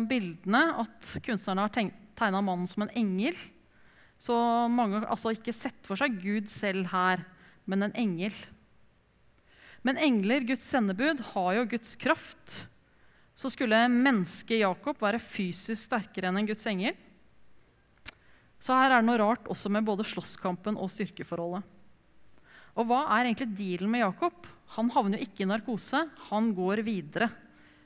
bildene 0.09 0.63
at 0.81 1.17
kunstnerne 1.23 1.67
har 1.67 1.73
tegna 1.75 2.41
mannen 2.41 2.67
som 2.67 2.83
en 2.85 2.95
engel. 2.95 3.35
Så 4.21 4.35
mange 4.69 4.99
har 4.99 5.09
altså 5.09 5.33
ikke 5.33 5.53
sett 5.55 5.79
for 5.87 5.97
seg 5.97 6.19
Gud 6.21 6.49
selv 6.51 6.91
her, 6.91 7.23
men 7.65 7.87
en 7.87 7.95
engel. 7.97 8.35
Men 9.81 9.97
engler, 9.97 10.45
Guds 10.45 10.67
sendebud, 10.69 11.23
har 11.33 11.55
jo 11.57 11.69
Guds 11.71 11.95
kraft. 11.97 12.59
Så 13.33 13.49
skulle 13.49 13.87
mennesket 13.89 14.61
Jakob 14.61 14.99
være 15.01 15.21
fysisk 15.21 15.87
sterkere 15.87 16.29
enn 16.29 16.37
en 16.37 16.49
Guds 16.51 16.67
engel? 16.69 16.93
Så 18.61 18.77
her 18.77 18.91
er 18.91 19.01
det 19.01 19.07
noe 19.09 19.17
rart 19.17 19.47
også 19.49 19.71
med 19.73 19.87
både 19.87 20.05
slåsskampen 20.05 20.77
og 20.77 20.91
styrkeforholdet. 20.93 21.65
Og 22.77 22.85
hva 22.87 23.07
er 23.17 23.25
egentlig 23.25 23.55
dealen 23.57 23.89
med 23.89 24.03
Jakob? 24.03 24.45
Han 24.77 24.91
havner 24.93 25.17
jo 25.17 25.25
ikke 25.25 25.43
i 25.43 25.49
narkose. 25.49 26.03
Han 26.29 26.51
går 26.55 26.83
videre, 26.85 27.31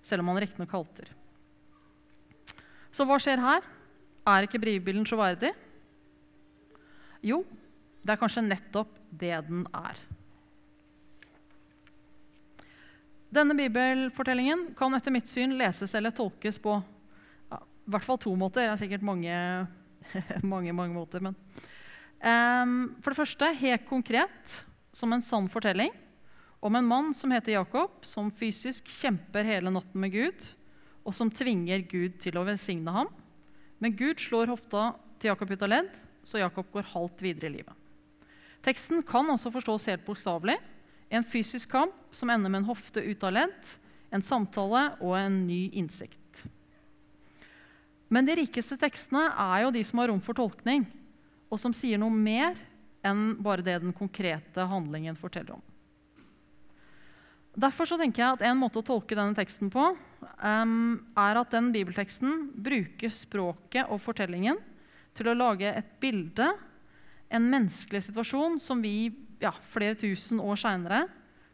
selv 0.03 0.21
om 0.21 0.33
han 0.33 0.43
riktignok 0.43 0.75
halter. 0.75 1.07
Så 2.91 3.07
hva 3.07 3.15
skjer 3.23 3.39
her? 3.41 3.63
Er 4.27 4.45
ikke 4.45 4.59
brivbilen 4.61 5.07
troverdig? 5.07 5.53
Jo, 7.25 7.41
det 8.05 8.13
er 8.13 8.21
kanskje 8.21 8.45
nettopp 8.45 8.99
det 9.09 9.33
den 9.47 9.65
er. 9.73 10.01
Denne 13.35 13.55
bibelfortellingen 13.57 14.69
kan 14.77 14.93
etter 14.95 15.11
mitt 15.11 15.27
syn 15.27 15.57
leses 15.59 15.95
eller 15.97 16.13
tolkes 16.15 16.59
på 16.61 16.77
ja, 17.49 17.57
i 17.59 17.91
hvert 17.91 18.05
fall 18.05 18.21
to 18.21 18.35
måter. 18.39 18.63
Det 18.67 18.75
er 18.75 18.81
sikkert 18.85 19.05
mange 19.05 19.33
mange, 20.53 20.73
mange 20.73 20.93
måter. 20.93 21.23
Men. 21.25 21.35
Um, 22.21 22.95
for 23.01 23.11
det 23.11 23.19
første, 23.19 23.51
helt 23.59 23.85
konkret, 23.89 24.59
som 24.95 25.13
en 25.13 25.25
sann 25.25 25.49
fortelling 25.51 25.91
om 26.65 26.75
en 26.75 26.87
mann 26.87 27.11
som 27.13 27.33
heter 27.33 27.57
Jakob, 27.57 27.99
som 28.07 28.31
fysisk 28.33 28.87
kjemper 28.89 29.45
hele 29.45 29.73
natten 29.73 30.01
med 30.01 30.13
Gud, 30.15 30.45
og 31.05 31.13
som 31.13 31.29
tvinger 31.29 31.83
Gud 31.85 32.15
til 32.23 32.39
å 32.39 32.45
velsigne 32.47 32.93
ham. 32.95 33.11
Men 33.77 33.93
Gud 33.97 34.21
slår 34.23 34.49
hofta 34.49 34.93
til 35.19 35.29
Jakob 35.29 35.51
ut 35.51 35.65
av 35.67 35.69
ledd, 35.69 35.99
så 36.25 36.41
Jakob 36.41 36.71
går 36.73 36.89
halvt 36.95 37.21
videre 37.21 37.49
i 37.49 37.57
livet. 37.59 37.73
Teksten 38.65 39.03
kan 39.05 39.29
også 39.29 39.51
forstås 39.53 39.85
helt 39.91 40.05
bokstavelig. 40.07 40.57
En 41.13 41.23
fysisk 41.23 41.69
kamp 41.69 41.93
som 42.15 42.31
ender 42.33 42.49
med 42.49 42.63
en 42.63 42.69
hofte 42.71 43.03
ut 43.03 43.23
av 43.23 43.35
ledd, 43.35 43.73
en 44.09 44.25
samtale 44.25 44.87
og 45.05 45.13
en 45.19 45.43
ny 45.45 45.67
innsikt. 45.77 46.45
Men 48.09 48.25
de 48.25 48.37
rikeste 48.41 48.77
tekstene 48.81 49.27
er 49.29 49.65
jo 49.65 49.73
de 49.75 49.83
som 49.85 50.01
har 50.01 50.09
rom 50.09 50.21
for 50.23 50.37
tolkning, 50.37 50.85
og 51.49 51.61
som 51.61 51.73
sier 51.77 52.01
noe 52.01 52.13
mer 52.13 52.57
enn 53.05 53.35
bare 53.43 53.65
det 53.65 53.79
den 53.83 53.93
konkrete 53.93 54.65
handlingen 54.65 55.17
forteller 55.19 55.59
om. 55.59 55.63
Derfor 57.55 57.87
så 57.87 57.95
tenker 57.99 58.19
jeg 58.19 58.35
at 58.35 58.41
En 58.49 58.57
måte 58.59 58.81
å 58.81 58.83
tolke 58.83 59.15
denne 59.15 59.35
teksten 59.37 59.69
på 59.71 59.83
um, 59.93 60.97
er 61.15 61.37
at 61.39 61.53
den 61.53 61.69
bibelteksten 61.71 62.49
bruker 62.51 63.13
språket 63.13 63.87
og 63.87 64.01
fortellingen 64.03 64.59
til 65.15 65.31
å 65.31 65.37
lage 65.37 65.71
et 65.71 65.95
bilde, 66.03 66.47
en 67.31 67.47
menneskelig 67.51 68.03
situasjon, 68.09 68.59
som 68.61 68.81
vi 68.83 69.09
ja, 69.41 69.53
flere 69.71 69.97
tusen 69.99 70.41
år 70.43 70.59
seinere 70.59 71.05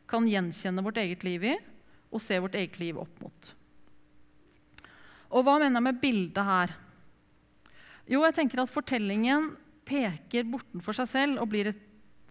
kan 0.09 0.27
gjenkjenne 0.27 0.83
vårt 0.83 0.99
eget 1.01 1.23
liv 1.25 1.45
i 1.53 1.55
og 2.11 2.21
se 2.23 2.39
vårt 2.43 2.57
eget 2.59 2.79
liv 2.81 2.97
opp 2.99 3.21
mot. 3.23 3.51
Og 5.31 5.45
hva 5.47 5.55
mener 5.61 5.79
jeg 5.79 5.87
med 5.87 6.01
bildet 6.01 6.43
her? 6.43 6.73
Jo, 8.11 8.25
jeg 8.25 8.35
tenker 8.35 8.63
at 8.63 8.73
fortellingen 8.73 9.53
peker 9.87 10.49
bortenfor 10.51 10.97
seg 10.97 11.07
selv 11.07 11.43
og 11.43 11.51
blir, 11.53 11.71
et, 11.71 11.79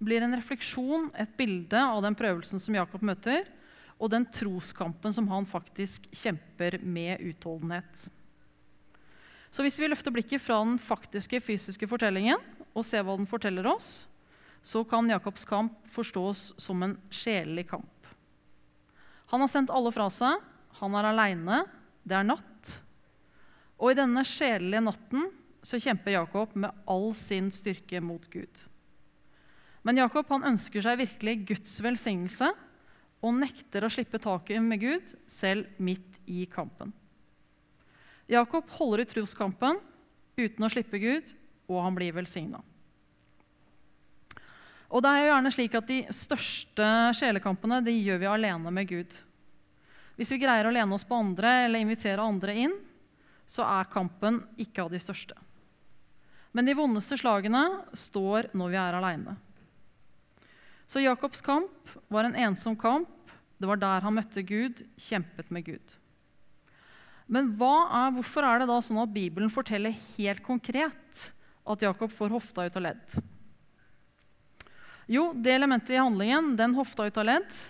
blir 0.01 0.25
en 0.25 0.37
refleksjon, 0.37 1.09
et 1.17 1.33
bilde 1.39 1.81
av 1.81 2.03
den 2.05 2.17
prøvelsen 2.19 2.61
som 2.61 2.77
Jakob 2.77 3.05
møter, 3.07 3.49
og 4.01 4.13
den 4.13 4.27
troskampen 4.33 5.13
som 5.17 5.29
han 5.33 5.49
faktisk 5.49 6.07
kjemper 6.17 6.79
med 6.85 7.21
utholdenhet. 7.25 8.07
Så 9.51 9.65
hvis 9.67 9.79
vi 9.83 9.89
løfter 9.91 10.15
blikket 10.15 10.43
fra 10.43 10.61
den 10.63 10.79
faktiske 10.79 11.41
fysiske 11.43 11.89
fortellingen 11.91 12.39
og 12.71 12.87
ser 12.87 13.03
hva 13.07 13.17
den 13.19 13.29
forteller 13.31 13.67
oss, 13.67 14.07
så 14.63 14.85
kan 14.85 15.09
Jakobs 15.11 15.47
kamp 15.49 15.75
forstås 15.91 16.53
som 16.61 16.85
en 16.85 16.95
sjelelig 17.11 17.67
kamp. 17.71 18.11
Han 19.33 19.43
har 19.43 19.51
sendt 19.51 19.73
alle 19.75 19.93
fra 19.95 20.07
seg, 20.13 20.39
han 20.81 20.97
er 20.99 21.11
aleine, 21.11 21.65
det 22.07 22.17
er 22.19 22.27
natt, 22.27 22.77
og 23.81 23.93
i 23.93 23.99
denne 23.99 24.23
sjelelige 24.29 24.85
natten 24.85 25.31
så 25.65 25.81
kjemper 25.81 26.15
Jakob 26.15 26.55
med 26.59 26.85
all 26.89 27.11
sin 27.17 27.51
styrke 27.53 28.01
mot 28.05 28.27
Gud. 28.33 28.65
Men 29.83 30.01
Jakob 30.01 30.29
han 30.33 30.45
ønsker 30.53 30.85
seg 30.85 31.01
virkelig 31.01 31.37
Guds 31.49 31.79
velsignelse 31.85 32.51
og 33.25 33.37
nekter 33.41 33.85
å 33.85 33.93
slippe 33.93 34.21
taket 34.21 34.61
med 34.65 34.83
Gud, 34.83 35.15
selv 35.29 35.69
midt 35.81 36.21
i 36.29 36.45
kampen. 36.49 36.93
Jakob 38.31 38.69
holder 38.79 39.03
i 39.03 39.09
troskampen 39.11 39.81
uten 40.39 40.65
å 40.65 40.71
slippe 40.71 41.01
Gud, 41.03 41.33
og 41.71 41.83
han 41.83 41.97
blir 41.97 42.15
velsigna. 42.15 42.61
Og 44.91 45.03
det 45.03 45.11
er 45.11 45.21
jo 45.23 45.31
gjerne 45.31 45.53
slik 45.55 45.75
at 45.79 45.87
De 45.87 45.99
største 46.15 46.87
sjelekampene 47.19 47.81
de 47.87 47.95
gjør 47.95 48.23
vi 48.23 48.31
alene 48.31 48.73
med 48.75 48.89
Gud. 48.91 49.19
Hvis 50.19 50.33
vi 50.35 50.41
greier 50.43 50.67
å 50.67 50.73
lene 50.75 50.95
oss 50.95 51.07
på 51.07 51.19
andre 51.19 51.67
eller 51.67 51.83
invitere 51.83 52.23
andre 52.23 52.57
inn, 52.67 52.75
så 53.51 53.65
er 53.67 53.91
kampen 53.91 54.43
ikke 54.61 54.85
av 54.85 54.91
de 54.93 55.01
største. 55.03 55.37
Men 56.55 56.67
de 56.67 56.75
vondeste 56.75 57.19
slagene 57.19 57.63
står 57.95 58.51
når 58.59 58.73
vi 58.73 58.79
er 58.83 58.99
aleine. 58.99 59.37
Så 60.91 61.03
Jakobs 61.03 61.43
kamp 61.47 61.95
var 62.11 62.27
en 62.27 62.35
ensom 62.35 62.75
kamp. 62.79 63.11
Det 63.59 63.69
var 63.71 63.79
der 63.79 64.03
han 64.03 64.17
møtte 64.17 64.43
Gud, 64.43 64.83
kjempet 64.99 65.51
med 65.55 65.67
Gud. 65.67 66.00
Men 67.31 67.53
er, 67.55 68.11
hvorfor 68.17 68.43
er 68.43 68.63
det 68.63 68.71
da 68.73 68.81
sånn 68.83 69.05
at 69.05 69.13
Bibelen 69.15 69.53
forteller 69.53 69.95
helt 70.17 70.43
konkret 70.43 71.29
at 71.63 71.85
Jakob 71.85 72.11
får 72.11 72.33
hofta 72.35 72.65
ut 72.67 72.79
av 72.81 72.89
ledd? 72.89 73.21
Jo, 75.11 75.31
det 75.35 75.55
elementet 75.55 75.95
i 75.95 76.01
handlingen, 76.01 76.57
den 76.59 76.75
hofta 76.75 77.07
ut 77.07 77.19
av 77.19 77.29
ledd, 77.29 77.61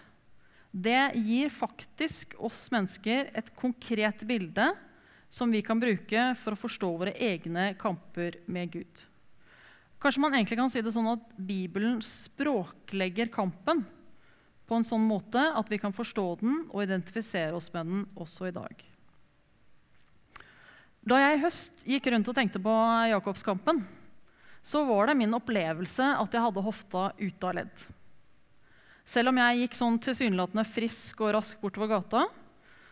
det 0.71 1.12
gir 1.19 1.52
faktisk 1.52 2.37
oss 2.40 2.69
mennesker 2.73 3.31
et 3.37 3.52
konkret 3.59 4.25
bilde 4.29 4.71
som 5.31 5.52
vi 5.52 5.62
kan 5.64 5.81
bruke 5.81 6.31
for 6.40 6.55
å 6.55 6.61
forstå 6.61 6.90
våre 7.02 7.14
egne 7.17 7.73
kamper 7.81 8.40
med 8.50 8.73
Gud. 8.75 9.05
Kanskje 10.00 10.23
man 10.25 10.37
egentlig 10.37 10.57
kan 10.61 10.73
si 10.73 10.81
det 10.81 10.93
sånn 10.95 11.11
at 11.12 11.33
Bibelen 11.37 11.99
språklegger 12.05 13.29
kampen 13.33 13.85
på 14.64 14.79
en 14.79 14.87
sånn 14.87 15.05
måte 15.05 15.43
at 15.52 15.69
vi 15.69 15.81
kan 15.83 15.93
forstå 15.93 16.26
den 16.40 16.62
og 16.71 16.85
identifisere 16.87 17.52
oss 17.59 17.69
med 17.75 17.90
den 17.90 18.07
også 18.17 18.49
i 18.49 18.57
dag. 18.57 18.90
Da 21.00 21.16
jeg 21.16 21.38
i 21.38 21.40
høst 21.40 21.87
gikk 21.88 22.11
rundt 22.12 22.28
og 22.28 22.37
tenkte 22.37 22.61
på 22.61 22.73
Jakobskampen, 23.09 23.80
så 24.61 24.83
var 24.85 25.09
det 25.09 25.16
min 25.16 25.33
opplevelse 25.33 26.11
at 26.21 26.37
jeg 26.37 26.45
hadde 26.45 26.64
hofta 26.66 27.07
ute 27.16 27.49
av 27.49 27.57
ledd. 27.57 27.87
Selv 29.09 29.33
om 29.33 29.40
jeg 29.40 29.62
gikk 29.62 29.78
sånn 29.78 29.97
tilsynelatende 30.04 30.66
frisk 30.69 31.23
og 31.25 31.33
rask 31.38 31.62
bortover 31.62 31.88
gata, 31.95 32.26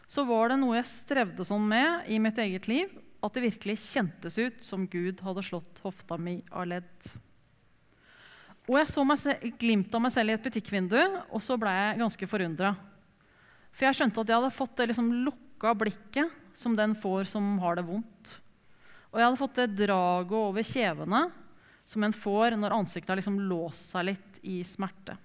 så 0.09 0.25
var 0.25 0.49
det 0.49 0.57
noe 0.63 0.79
jeg 0.79 0.89
strevde 0.89 1.45
sånn 1.45 1.69
med 1.69 2.09
i 2.09 2.17
mitt 2.23 2.41
eget 2.41 2.67
liv, 2.71 2.89
at 3.21 3.35
det 3.35 3.45
virkelig 3.45 3.77
kjentes 3.83 4.39
ut 4.41 4.65
som 4.65 4.89
Gud 4.89 5.21
hadde 5.27 5.45
slått 5.45 5.83
hofta 5.85 6.17
mi 6.17 6.39
av 6.49 6.65
ledd. 6.71 7.11
Og 8.69 8.77
jeg 8.81 8.89
så 8.89 9.05
meg 9.05 9.53
glimt 9.61 9.93
av 9.97 10.03
meg 10.05 10.15
selv 10.15 10.33
i 10.33 10.39
et 10.39 10.45
butikkvindu, 10.45 10.99
og 11.29 11.45
så 11.45 11.61
ble 11.61 11.73
jeg 11.77 12.01
ganske 12.01 12.29
forundra. 12.31 12.73
For 13.77 13.89
jeg 13.89 14.01
skjønte 14.01 14.25
at 14.25 14.33
jeg 14.33 14.41
hadde 14.41 14.57
fått 14.57 14.77
det 14.81 14.89
liksom 14.91 15.13
lukka 15.29 15.77
blikket 15.77 16.48
som 16.59 16.75
den 16.77 16.97
får 16.99 17.29
som 17.31 17.57
har 17.63 17.79
det 17.79 17.87
vondt. 17.87 18.35
Og 19.13 19.21
jeg 19.21 19.29
hadde 19.29 19.41
fått 19.41 19.61
det 19.61 19.69
draget 19.85 20.37
over 20.37 20.67
kjevene 20.67 21.23
som 21.89 22.05
en 22.05 22.13
får 22.13 22.59
når 22.59 22.75
ansiktet 22.77 23.15
har 23.15 23.21
liksom 23.21 23.39
låst 23.49 23.95
seg 23.95 24.11
litt 24.11 24.41
i 24.45 24.61
smerte. 24.67 25.17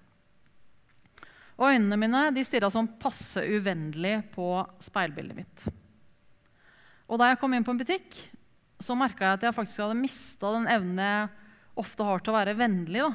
Og 1.58 1.68
øynene 1.70 1.98
mine 2.00 2.22
de 2.34 2.42
stirra 2.46 2.70
sånn 2.72 2.94
passe 2.98 3.42
uvennlig 3.44 4.16
på 4.34 4.48
speilbildet 4.82 5.36
mitt. 5.36 5.66
Og 7.10 7.20
da 7.20 7.30
jeg 7.30 7.38
kom 7.42 7.52
inn 7.54 7.66
på 7.66 7.74
en 7.74 7.82
butikk, 7.82 8.16
så 8.80 8.96
merka 8.98 9.28
jeg 9.28 9.38
at 9.38 9.46
jeg 9.46 9.56
faktisk 9.56 9.84
hadde 9.84 10.00
mista 10.00 10.50
den 10.54 10.66
evnen 10.70 11.02
jeg 11.04 11.28
ofte 11.84 12.06
har 12.06 12.22
til 12.22 12.32
å 12.32 12.38
være 12.38 12.56
vennlig. 12.58 13.04
Da. 13.04 13.12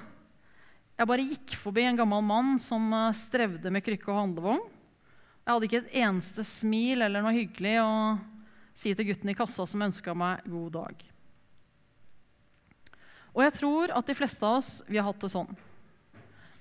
Jeg 1.00 1.10
bare 1.10 1.26
gikk 1.26 1.56
forbi 1.60 1.88
en 1.88 2.00
gammel 2.00 2.24
mann 2.26 2.58
som 2.62 2.92
eh, 2.96 3.16
strevde 3.16 3.72
med 3.74 3.84
krykke 3.86 4.12
og 4.12 4.22
handlevogn. 4.22 4.64
Jeg 5.50 5.56
hadde 5.56 5.66
ikke 5.66 5.80
et 5.82 5.96
eneste 5.98 6.44
smil 6.46 7.02
eller 7.02 7.24
noe 7.26 7.34
hyggelig 7.34 7.80
å 7.82 7.94
si 8.78 8.92
til 8.94 9.08
gutten 9.08 9.32
i 9.32 9.34
kassa 9.34 9.64
som 9.66 9.82
ønska 9.82 10.14
meg 10.14 10.44
god 10.46 10.76
dag. 10.76 11.06
Og 13.34 13.40
jeg 13.42 13.56
tror 13.56 13.94
at 13.98 14.06
de 14.06 14.16
fleste 14.20 14.46
av 14.46 14.60
oss 14.60 14.68
vi 14.86 15.00
har 15.00 15.08
hatt 15.08 15.24
det 15.24 15.32
sånn. 15.34 15.50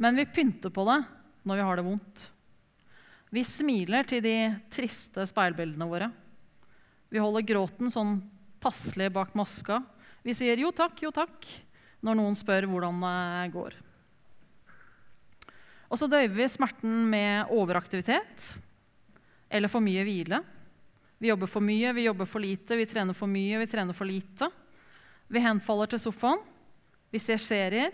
Men 0.00 0.16
vi 0.16 0.24
pynter 0.32 0.72
på 0.72 0.86
det 0.88 1.02
når 1.44 1.60
vi 1.60 1.66
har 1.68 1.76
det 1.76 1.84
vondt. 1.84 2.22
Vi 3.28 3.42
smiler 3.44 4.08
til 4.08 4.22
de 4.24 4.32
triste 4.72 5.26
speilbildene 5.28 5.88
våre. 5.90 6.08
Vi 7.12 7.20
holder 7.20 7.44
gråten 7.44 7.92
sånn 7.92 8.14
passelig 8.56 9.10
bak 9.12 9.34
maska. 9.36 9.82
Vi 10.24 10.32
sier 10.32 10.56
'jo 10.56 10.70
takk, 10.72 11.02
jo 11.04 11.10
takk' 11.12 11.44
når 12.00 12.16
noen 12.16 12.40
spør 12.40 12.64
hvordan 12.64 13.04
det 13.04 13.52
går. 13.52 13.76
Og 15.92 16.00
så 16.00 16.08
døyver 16.08 16.40
vi 16.40 16.48
smerten 16.48 17.04
med 17.12 17.52
overaktivitet 17.52 18.64
eller 19.48 19.72
for 19.72 19.84
mye 19.84 20.04
hvile. 20.06 20.40
Vi 21.18 21.30
jobber 21.30 21.50
for 21.50 21.64
mye, 21.64 21.92
vi 21.96 22.06
jobber 22.06 22.28
for 22.30 22.42
lite, 22.42 22.76
vi 22.78 22.86
trener 22.86 23.16
for 23.16 23.30
mye, 23.30 23.58
vi 23.58 23.66
trener 23.66 23.96
for 23.96 24.06
lite. 24.06 24.50
Vi 25.28 25.42
henfaller 25.42 25.90
til 25.90 26.00
sofaen, 26.00 26.44
vi 27.10 27.20
ser 27.22 27.40
serier. 27.42 27.92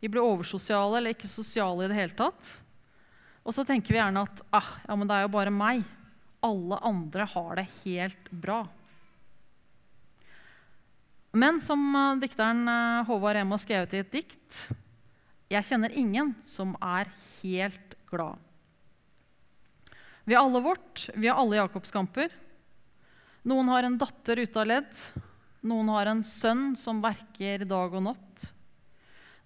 Vi 0.00 0.08
blir 0.08 0.24
oversosiale 0.24 0.96
eller 0.98 1.12
ikke 1.12 1.28
sosiale 1.28 1.84
i 1.84 1.90
det 1.90 1.98
hele 1.98 2.16
tatt. 2.16 2.54
Og 3.44 3.52
så 3.52 3.64
tenker 3.68 3.92
vi 3.92 4.00
gjerne 4.00 4.24
at 4.24 4.42
ah, 4.56 4.74
ja, 4.86 4.96
men 4.96 5.08
det 5.08 5.16
er 5.16 5.26
jo 5.26 5.34
bare 5.34 5.52
meg. 5.52 5.84
Alle 6.44 6.78
andre 6.88 7.26
har 7.28 7.58
det 7.60 7.66
helt 7.82 8.30
bra. 8.32 8.62
Men 11.36 11.60
som 11.62 11.82
uh, 11.94 12.18
dikteren 12.20 12.64
uh, 12.66 13.04
Håvard 13.06 13.36
Rem 13.36 13.52
har 13.54 13.60
skrevet 13.62 13.92
i 13.94 14.00
et 14.02 14.08
dikt 14.10 14.56
Jeg 15.52 15.62
kjenner 15.68 15.92
ingen 15.94 16.32
som 16.42 16.72
er 16.82 17.12
helt 17.42 17.94
glad. 18.10 18.40
Vi 20.24 20.34
har 20.34 20.44
alle 20.44 20.60
vårt, 20.60 21.08
vi 21.14 21.28
har 21.28 21.40
alle 21.40 21.56
Jakobskamper. 21.56 22.30
Noen 23.42 23.68
har 23.72 23.86
en 23.86 23.98
datter 23.98 24.42
ute 24.42 24.60
av 24.60 24.68
ledd. 24.68 25.04
Noen 25.64 25.88
har 25.92 26.08
en 26.10 26.24
sønn 26.24 26.74
som 26.76 27.00
verker 27.02 27.64
dag 27.68 27.94
og 27.94 28.04
natt. 28.04 28.50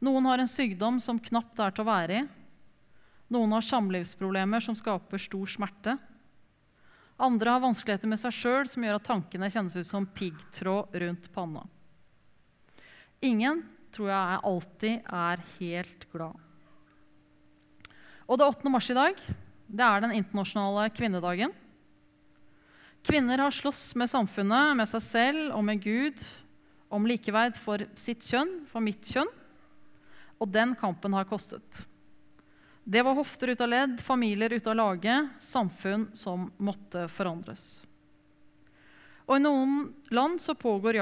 Noen 0.05 0.27
har 0.29 0.43
en 0.43 0.51
sykdom 0.51 0.99
som 1.01 1.21
knapt 1.23 1.61
er 1.63 1.75
til 1.75 1.85
å 1.85 1.91
være 1.91 2.19
i. 2.19 2.25
Noen 3.35 3.55
har 3.57 3.65
samlivsproblemer 3.65 4.63
som 4.63 4.77
skaper 4.79 5.23
stor 5.23 5.49
smerte. 5.51 5.97
Andre 7.17 7.55
har 7.55 7.63
vanskeligheter 7.63 8.11
med 8.11 8.21
seg 8.21 8.35
sjøl 8.35 8.69
som 8.69 8.85
gjør 8.85 8.99
at 8.99 9.07
tankene 9.07 9.51
kjennes 9.51 9.79
ut 9.79 9.89
som 9.89 10.07
piggtråd 10.07 10.99
rundt 11.05 11.31
panna. 11.35 11.63
Ingen 13.25 13.63
tror 13.95 14.11
jeg 14.11 14.43
alltid 14.51 15.15
er 15.15 15.45
helt 15.57 16.07
glad. 16.13 16.37
Og 18.27 18.41
det 18.41 18.45
er 18.45 18.57
8. 18.59 18.73
mars 18.73 18.91
i 18.91 18.99
dag. 18.99 19.21
Det 19.75 19.83
er 19.83 20.05
den 20.05 20.15
internasjonale 20.15 20.87
kvinnedagen. 20.95 21.55
Kvinner 23.05 23.43
har 23.43 23.53
slåss 23.53 23.97
med 23.99 24.09
samfunnet, 24.09 24.77
med 24.79 24.89
seg 24.89 25.03
selv 25.03 25.57
og 25.57 25.65
med 25.67 25.83
Gud 25.83 26.23
om 26.95 27.09
likeverd 27.11 27.59
for 27.59 27.83
sitt 27.99 28.23
kjønn, 28.23 28.63
for 28.71 28.85
mitt 28.85 29.03
kjønn. 29.11 29.31
Og 30.39 30.51
den 30.55 30.77
kampen 30.79 31.17
har 31.17 31.27
kostet. 31.27 31.83
Det 32.85 33.03
var 33.03 33.17
hofter 33.19 33.51
ut 33.51 33.65
av 33.65 33.71
ledd, 33.73 33.97
familier 34.05 34.53
ut 34.55 34.67
av 34.71 34.77
lage, 34.79 35.17
samfunn 35.43 36.07
som 36.15 36.47
måtte 36.63 37.07
forandres. 37.11 37.83
Og 39.25 39.39
I 39.39 39.43
noen 39.43 39.89
land 40.15 40.43
så 40.45 40.55
pågår 40.55 41.01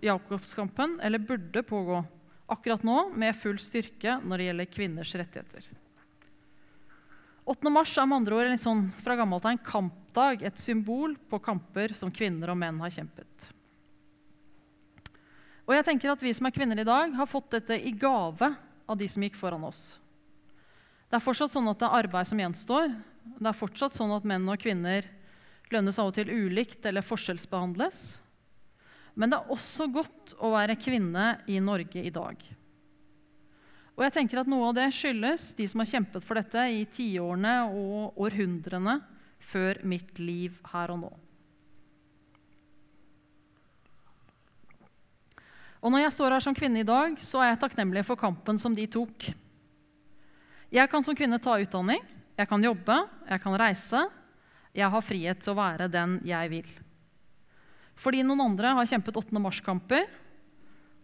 Jakobskampen, 0.00 0.96
eller 1.02 1.18
burde 1.18 1.64
pågå, 1.66 2.00
akkurat 2.46 2.86
nå 2.86 3.10
med 3.18 3.36
full 3.36 3.58
styrke 3.60 4.20
når 4.22 4.38
det 4.38 4.48
gjelder 4.48 4.72
kvinners 4.78 5.14
rettigheter. 5.18 5.68
8. 7.48 7.70
mars 7.72 7.94
er 7.96 8.04
med 8.04 8.20
andre 8.20 8.36
ord 8.36 8.50
en 8.50 8.60
sånn 8.60 8.80
fra 9.00 9.14
gammelt 9.16 9.46
av 9.46 9.54
en 9.54 9.62
kampdag, 9.64 10.42
et 10.44 10.60
symbol 10.60 11.14
på 11.30 11.38
kamper 11.40 11.94
som 11.96 12.10
kvinner 12.12 12.52
og 12.52 12.58
menn 12.60 12.80
har 12.84 12.92
kjempet. 12.92 13.46
Og 15.68 15.72
jeg 15.72 15.86
tenker 15.86 16.12
at 16.12 16.24
Vi 16.24 16.32
som 16.36 16.48
er 16.48 16.52
kvinner 16.52 16.80
i 16.80 16.84
dag, 16.84 17.14
har 17.16 17.28
fått 17.28 17.50
dette 17.56 17.76
i 17.80 17.92
gave 17.92 18.50
av 18.88 18.96
de 19.00 19.08
som 19.08 19.24
gikk 19.24 19.36
foran 19.36 19.64
oss. 19.64 19.96
Det 21.08 21.16
er 21.16 21.24
fortsatt 21.24 21.54
sånn 21.54 21.68
at 21.72 21.80
det 21.80 21.88
er 21.88 22.02
arbeid 22.02 22.28
som 22.28 22.40
gjenstår. 22.40 22.92
Det 23.38 23.48
er 23.48 23.56
fortsatt 23.56 23.96
sånn 23.96 24.12
at 24.12 24.28
menn 24.28 24.48
og 24.48 24.60
kvinner 24.60 25.08
lønnes 25.72 25.98
av 26.00 26.10
og 26.10 26.16
til 26.16 26.28
ulikt 26.28 26.84
eller 26.88 27.04
forskjellsbehandles. 27.04 28.18
Men 29.16 29.32
det 29.32 29.40
er 29.40 29.56
også 29.56 29.88
godt 29.92 30.36
å 30.44 30.52
være 30.52 30.76
kvinne 30.80 31.38
i 31.48 31.60
Norge 31.64 32.04
i 32.04 32.12
dag. 32.12 32.44
Og 33.98 34.04
jeg 34.06 34.14
tenker 34.14 34.38
at 34.38 34.46
Noe 34.46 34.68
av 34.70 34.76
det 34.76 34.86
skyldes 34.94 35.50
de 35.58 35.64
som 35.66 35.82
har 35.82 35.88
kjempet 35.90 36.22
for 36.22 36.38
dette 36.38 36.62
i 36.70 36.84
tiårene 36.86 37.54
og 37.66 38.20
århundrene 38.22 39.00
før 39.42 39.80
mitt 39.90 40.20
liv 40.22 40.54
her 40.70 40.92
og 40.94 41.00
nå. 41.02 41.10
Og 45.82 45.90
Når 45.94 46.04
jeg 46.04 46.14
står 46.14 46.36
her 46.36 46.46
som 46.46 46.54
kvinne 46.54 46.82
i 46.82 46.86
dag, 46.86 47.18
så 47.18 47.42
er 47.42 47.52
jeg 47.52 47.60
takknemlig 47.64 48.04
for 48.06 48.18
kampen 48.18 48.58
som 48.58 48.74
de 48.74 48.86
tok. 48.90 49.28
Jeg 50.70 50.90
kan 50.90 51.02
som 51.02 51.18
kvinne 51.18 51.38
ta 51.42 51.56
utdanning, 51.58 52.02
jeg 52.38 52.46
kan 52.50 52.62
jobbe, 52.62 52.96
jeg 53.26 53.42
kan 53.42 53.58
reise. 53.58 54.04
Jeg 54.76 54.92
har 54.92 55.02
frihet 55.02 55.40
til 55.42 55.56
å 55.56 55.58
være 55.58 55.88
den 55.90 56.20
jeg 56.28 56.50
vil. 56.52 56.66
Fordi 57.98 58.22
noen 58.22 58.44
andre 58.44 58.76
har 58.78 58.86
kjempet 58.86 59.16
8. 59.18 59.40
mars-kamper, 59.42 60.04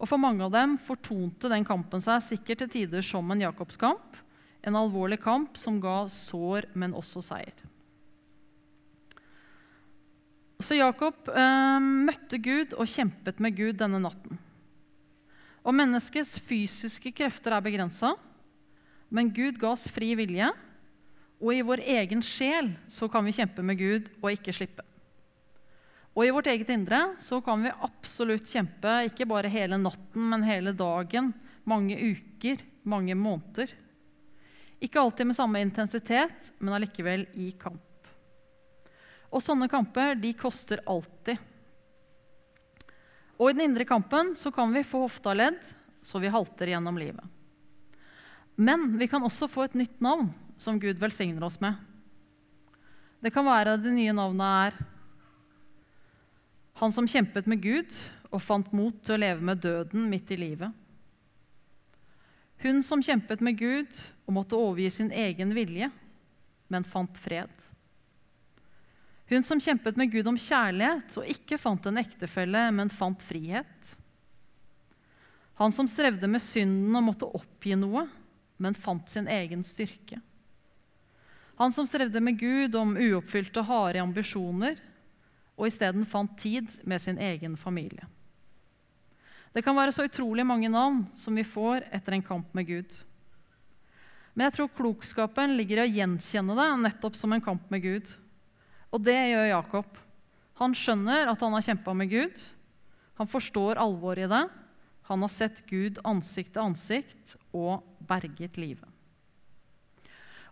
og 0.05 0.11
For 0.11 0.21
mange 0.21 0.45
av 0.45 0.53
dem 0.53 0.77
fortonte 0.77 1.49
den 1.49 1.65
kampen 1.65 2.03
seg 2.05 2.21
sikkert 2.21 2.61
til 2.61 2.73
tider 2.75 3.05
som 3.05 3.31
en 3.33 3.41
Jakobskamp, 3.41 4.19
en 4.61 4.77
alvorlig 4.77 5.17
kamp 5.25 5.57
som 5.57 5.79
ga 5.81 6.03
sår, 6.13 6.69
men 6.77 6.93
også 6.97 7.23
seier. 7.25 7.57
Så 10.61 10.77
Jakob 10.77 11.31
eh, 11.33 11.81
møtte 11.81 12.37
Gud 12.41 12.77
og 12.77 12.89
kjempet 12.89 13.41
med 13.41 13.57
Gud 13.57 13.81
denne 13.81 14.01
natten. 14.05 14.37
Og 15.65 15.73
menneskets 15.73 16.37
fysiske 16.45 17.13
krefter 17.17 17.57
er 17.57 17.65
begrensa, 17.65 18.13
men 19.09 19.33
Gud 19.33 19.57
ga 19.61 19.73
oss 19.73 19.89
fri 19.93 20.13
vilje. 20.21 20.51
Og 21.41 21.57
i 21.57 21.65
vår 21.65 21.81
egen 21.97 22.21
sjel 22.25 22.75
så 22.93 23.09
kan 23.09 23.25
vi 23.25 23.35
kjempe 23.37 23.65
med 23.65 23.81
Gud 23.81 24.13
og 24.21 24.35
ikke 24.37 24.53
slippe. 24.53 24.85
Og 26.15 26.27
i 26.27 26.31
vårt 26.31 26.47
eget 26.47 26.71
indre 26.71 27.01
så 27.19 27.41
kan 27.43 27.65
vi 27.65 27.73
absolutt 27.83 28.47
kjempe 28.47 29.01
ikke 29.09 29.27
bare 29.27 29.51
hele 29.51 29.79
natten, 29.83 30.29
men 30.31 30.47
hele 30.47 30.75
dagen, 30.77 31.33
mange 31.67 31.97
uker, 31.99 32.63
mange 32.87 33.17
måneder. 33.19 33.73
Ikke 34.79 35.01
alltid 35.01 35.27
med 35.27 35.37
samme 35.37 35.63
intensitet, 35.65 36.53
men 36.59 36.77
allikevel 36.77 37.27
i 37.35 37.51
kamp. 37.59 37.83
Og 39.35 39.43
sånne 39.43 39.67
kamper 39.71 40.15
de 40.21 40.31
koster 40.39 40.85
alltid. 40.87 41.41
Og 43.35 43.51
i 43.51 43.57
den 43.57 43.67
indre 43.67 43.87
kampen 43.89 44.37
så 44.39 44.53
kan 44.55 44.71
vi 44.71 44.85
få 44.87 45.09
hofta 45.09 45.35
ledd, 45.35 45.59
så 46.05 46.21
vi 46.23 46.31
halter 46.31 46.71
gjennom 46.71 46.99
livet. 47.01 47.25
Men 48.55 48.93
vi 49.01 49.09
kan 49.11 49.25
også 49.27 49.49
få 49.51 49.67
et 49.67 49.75
nytt 49.75 49.99
navn 50.05 50.29
som 50.61 50.79
Gud 50.79 51.01
velsigner 51.03 51.43
oss 51.43 51.59
med. 51.65 51.75
Det 53.19 53.33
kan 53.35 53.49
være 53.49 53.81
det 53.83 53.97
nye 53.97 54.15
navnet 54.15 54.69
er 54.69 54.94
han 56.81 56.93
som 56.93 57.07
kjempet 57.09 57.47
med 57.47 57.63
Gud 57.63 57.95
og 58.35 58.43
fant 58.43 58.73
mot 58.75 58.97
til 59.05 59.17
å 59.17 59.23
leve 59.23 59.47
med 59.47 59.63
døden 59.63 60.09
midt 60.11 60.33
i 60.35 60.39
livet. 60.41 60.73
Hun 62.65 62.83
som 62.83 63.03
kjempet 63.05 63.43
med 63.45 63.59
Gud 63.61 63.93
og 64.25 64.35
måtte 64.39 64.59
overgi 64.59 64.89
sin 64.91 65.13
egen 65.13 65.53
vilje, 65.55 65.91
men 66.73 66.87
fant 66.89 67.19
fred. 67.21 67.53
Hun 69.31 69.45
som 69.47 69.61
kjempet 69.61 69.97
med 70.01 70.11
Gud 70.13 70.27
om 70.29 70.39
kjærlighet 70.41 71.19
og 71.21 71.29
ikke 71.31 71.61
fant 71.61 71.87
en 71.87 72.01
ektefelle, 72.01 72.67
men 72.75 72.93
fant 72.93 73.23
frihet. 73.23 73.95
Han 75.61 75.73
som 75.73 75.89
strevde 75.89 76.29
med 76.29 76.43
synden 76.43 76.97
og 76.99 77.07
måtte 77.07 77.29
oppgi 77.39 77.77
noe, 77.79 78.09
men 78.59 78.75
fant 78.75 79.09
sin 79.11 79.29
egen 79.31 79.63
styrke. 79.67 80.19
Han 81.61 81.73
som 81.73 81.87
strevde 81.87 82.19
med 82.21 82.41
Gud 82.41 82.75
om 82.75 82.97
uoppfylte, 82.99 83.63
harde 83.69 84.03
ambisjoner, 84.03 84.75
og 85.55 85.69
isteden 85.69 86.07
fant 86.09 86.35
tid 86.41 86.71
med 86.85 87.03
sin 87.03 87.19
egen 87.19 87.57
familie. 87.57 88.07
Det 89.55 89.63
kan 89.63 89.77
være 89.77 89.93
så 89.95 90.07
utrolig 90.09 90.43
mange 90.47 90.69
navn 90.69 91.05
som 91.15 91.37
vi 91.39 91.45
får 91.47 91.87
etter 91.95 92.17
en 92.17 92.25
kamp 92.27 92.55
med 92.57 92.67
Gud. 92.67 92.97
Men 94.35 94.49
jeg 94.49 94.57
tror 94.57 94.73
klokskapen 94.75 95.55
ligger 95.55 95.79
i 95.79 95.85
å 95.85 95.93
gjenkjenne 96.01 96.57
det 96.59 96.71
nettopp 96.83 97.15
som 97.15 97.37
en 97.37 97.45
kamp 97.45 97.69
med 97.71 97.85
Gud. 97.85 98.11
Og 98.91 99.05
det 99.07 99.15
gjør 99.15 99.53
Jakob. 99.53 100.01
Han 100.59 100.75
skjønner 100.75 101.31
at 101.31 101.43
han 101.43 101.55
har 101.55 101.67
kjempa 101.67 101.95
med 101.95 102.11
Gud. 102.11 102.41
Han 103.19 103.31
forstår 103.31 103.79
alvoret 103.79 104.27
i 104.27 104.31
det. 104.31 104.43
Han 105.07 105.23
har 105.23 105.31
sett 105.31 105.63
Gud 105.71 106.01
ansikt 106.03 106.55
til 106.57 106.65
ansikt 106.65 107.37
og 107.55 107.87
berget 108.03 108.59
livet. 108.59 108.94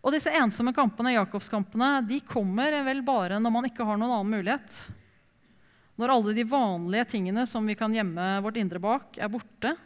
Og 0.03 0.11
disse 0.11 0.33
ensomme 0.35 0.75
kampene, 0.75 1.15
Jakobskampene, 1.15 2.01
de 2.07 2.19
kommer 2.27 2.75
vel 2.83 3.05
bare 3.07 3.39
når 3.39 3.55
man 3.55 3.69
ikke 3.69 3.87
har 3.87 4.01
noen 4.01 4.17
annen 4.17 4.35
mulighet. 4.35 4.79
Når 6.01 6.15
alle 6.15 6.35
de 6.35 6.45
vanlige 6.49 7.07
tingene 7.15 7.45
som 7.47 7.67
vi 7.69 7.77
kan 7.79 7.95
gjemme 7.95 8.41
vårt 8.43 8.59
indre 8.59 8.83
bak, 8.83 9.15
er 9.23 9.31
borte. 9.31 9.77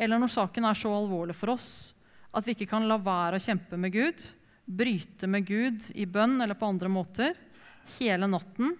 Eller 0.00 0.20
når 0.20 0.32
saken 0.32 0.64
er 0.64 0.78
så 0.78 0.94
alvorlig 0.96 1.36
for 1.36 1.52
oss 1.54 1.92
at 2.34 2.46
vi 2.48 2.56
ikke 2.56 2.70
kan 2.72 2.88
la 2.88 2.96
være 2.98 3.38
å 3.38 3.42
kjempe 3.42 3.78
med 3.78 3.92
Gud, 3.94 4.24
bryte 4.64 5.28
med 5.30 5.44
Gud 5.46 5.84
i 5.94 6.06
bønn 6.08 6.40
eller 6.42 6.58
på 6.58 6.66
andre 6.66 6.90
måter 6.90 7.36
hele 7.98 8.26
natten 8.26 8.72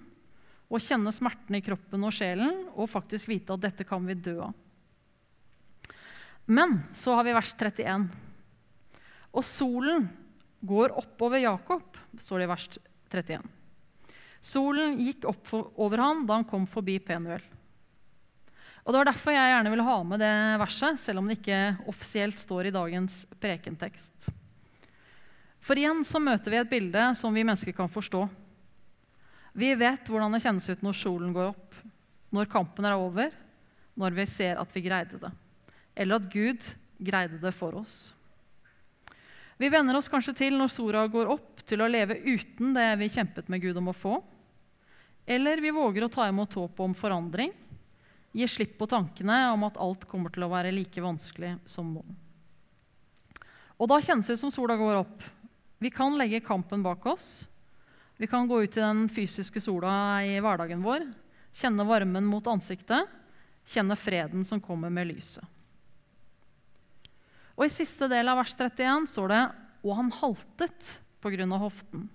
og 0.72 0.82
kjenne 0.82 1.12
smerten 1.14 1.58
i 1.58 1.62
kroppen 1.62 2.02
og 2.08 2.14
sjelen 2.16 2.64
og 2.72 2.90
faktisk 2.90 3.28
vite 3.30 3.54
at 3.54 3.62
dette 3.62 3.86
kan 3.86 4.02
vi 4.08 4.16
dø 4.16 4.38
av. 4.48 4.54
Men 6.50 6.80
så 6.96 7.14
har 7.16 7.24
vi 7.28 7.36
vers 7.36 7.52
31. 7.54 8.08
Og 9.32 9.46
solen 9.46 10.08
går 10.64 10.94
oppover 10.98 11.42
Jakob, 11.44 11.98
står 12.18 12.40
det 12.40 12.46
i 12.46 12.52
vers 12.52 12.68
31. 13.12 13.50
Solen 14.44 14.98
gikk 15.00 15.24
opp 15.28 15.52
over 15.80 16.02
han 16.02 16.24
da 16.28 16.38
han 16.40 16.48
kom 16.48 16.66
forbi 16.68 16.98
Penuel. 17.00 17.42
Og 18.84 18.92
Det 18.92 18.98
var 19.00 19.08
derfor 19.08 19.32
jeg 19.32 19.52
gjerne 19.54 19.70
ville 19.72 19.86
ha 19.86 19.98
med 20.04 20.20
det 20.20 20.32
verset, 20.60 21.00
selv 21.00 21.22
om 21.22 21.28
det 21.28 21.38
ikke 21.38 21.60
offisielt 21.88 22.40
står 22.40 22.68
i 22.68 22.74
dagens 22.74 23.22
prekentekst. 23.40 24.26
For 25.64 25.80
igjen 25.80 26.02
så 26.04 26.20
møter 26.20 26.52
vi 26.52 26.60
et 26.60 26.68
bilde 26.68 27.06
som 27.16 27.32
vi 27.32 27.46
mennesker 27.46 27.72
kan 27.72 27.88
forstå. 27.88 28.26
Vi 29.56 29.70
vet 29.80 30.10
hvordan 30.10 30.36
det 30.36 30.42
kjennes 30.44 30.68
ut 30.68 30.84
når 30.84 30.98
solen 30.98 31.32
går 31.32 31.54
opp, 31.54 31.78
når 32.34 32.50
kampen 32.52 32.84
er 32.84 32.98
over, 32.98 33.32
når 33.96 34.16
vi 34.18 34.26
ser 34.28 34.60
at 34.60 34.72
vi 34.74 34.82
greide 34.84 35.20
det, 35.22 35.30
eller 35.96 36.20
at 36.20 36.28
Gud 36.28 36.68
greide 36.98 37.38
det 37.40 37.54
for 37.56 37.78
oss. 37.78 38.12
Vi 39.56 39.68
venner 39.70 39.96
oss 39.96 40.10
kanskje 40.10 40.34
til 40.34 40.56
når 40.58 40.72
sola 40.72 41.04
går 41.10 41.30
opp, 41.30 41.62
til 41.64 41.80
å 41.80 41.88
leve 41.88 42.18
uten 42.26 42.74
det 42.74 42.88
vi 43.00 43.08
kjempet 43.08 43.48
med 43.48 43.62
Gud 43.62 43.78
om 43.80 43.92
å 43.92 43.96
få. 43.96 44.18
Eller 45.24 45.62
vi 45.62 45.72
våger 45.72 46.04
å 46.04 46.10
ta 46.12 46.26
imot 46.28 46.56
håp 46.58 46.80
om 46.84 46.94
forandring, 46.96 47.52
gi 48.34 48.48
slipp 48.50 48.74
på 48.80 48.88
tankene 48.90 49.38
om 49.54 49.62
at 49.64 49.78
alt 49.80 50.04
kommer 50.10 50.34
til 50.34 50.44
å 50.44 50.50
være 50.52 50.74
like 50.74 51.00
vanskelig 51.00 51.54
som 51.70 51.94
nå. 51.94 52.02
Og 53.78 53.90
da 53.90 54.00
kjennes 54.02 54.26
det 54.26 54.36
ut 54.36 54.42
som 54.42 54.52
sola 54.54 54.76
går 54.78 55.00
opp. 55.00 55.22
Vi 55.78 55.90
kan 55.90 56.18
legge 56.18 56.42
kampen 56.44 56.82
bak 56.82 57.06
oss. 57.06 57.46
Vi 58.16 58.26
kan 58.30 58.48
gå 58.48 58.60
ut 58.62 58.76
i 58.76 58.82
den 58.82 59.06
fysiske 59.10 59.62
sola 59.62 60.22
i 60.22 60.36
hverdagen 60.42 60.84
vår, 60.84 61.08
kjenne 61.54 61.86
varmen 61.86 62.26
mot 62.26 62.46
ansiktet, 62.50 63.10
kjenne 63.66 63.96
freden 63.98 64.44
som 64.46 64.62
kommer 64.62 64.92
med 64.92 65.10
lyset. 65.10 65.53
Og 67.54 67.66
I 67.68 67.72
siste 67.72 68.08
del 68.10 68.28
av 68.30 68.40
vers 68.40 68.54
31 68.56 69.06
står 69.06 69.28
det 69.30 69.44
'og 69.84 69.96
han 69.96 70.10
haltet 70.10 70.98
pga. 71.22 71.46
hoften'. 71.58 72.08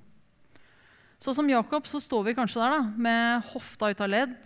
Så 1.20 1.34
som 1.36 1.50
Jakob 1.50 1.84
så 1.88 2.00
står 2.00 2.24
vi 2.24 2.34
kanskje 2.34 2.62
der 2.62 2.78
da, 2.78 2.82
med 2.96 3.44
hofta 3.44 3.90
ut 3.92 4.02
av 4.02 4.10
ledd, 4.10 4.40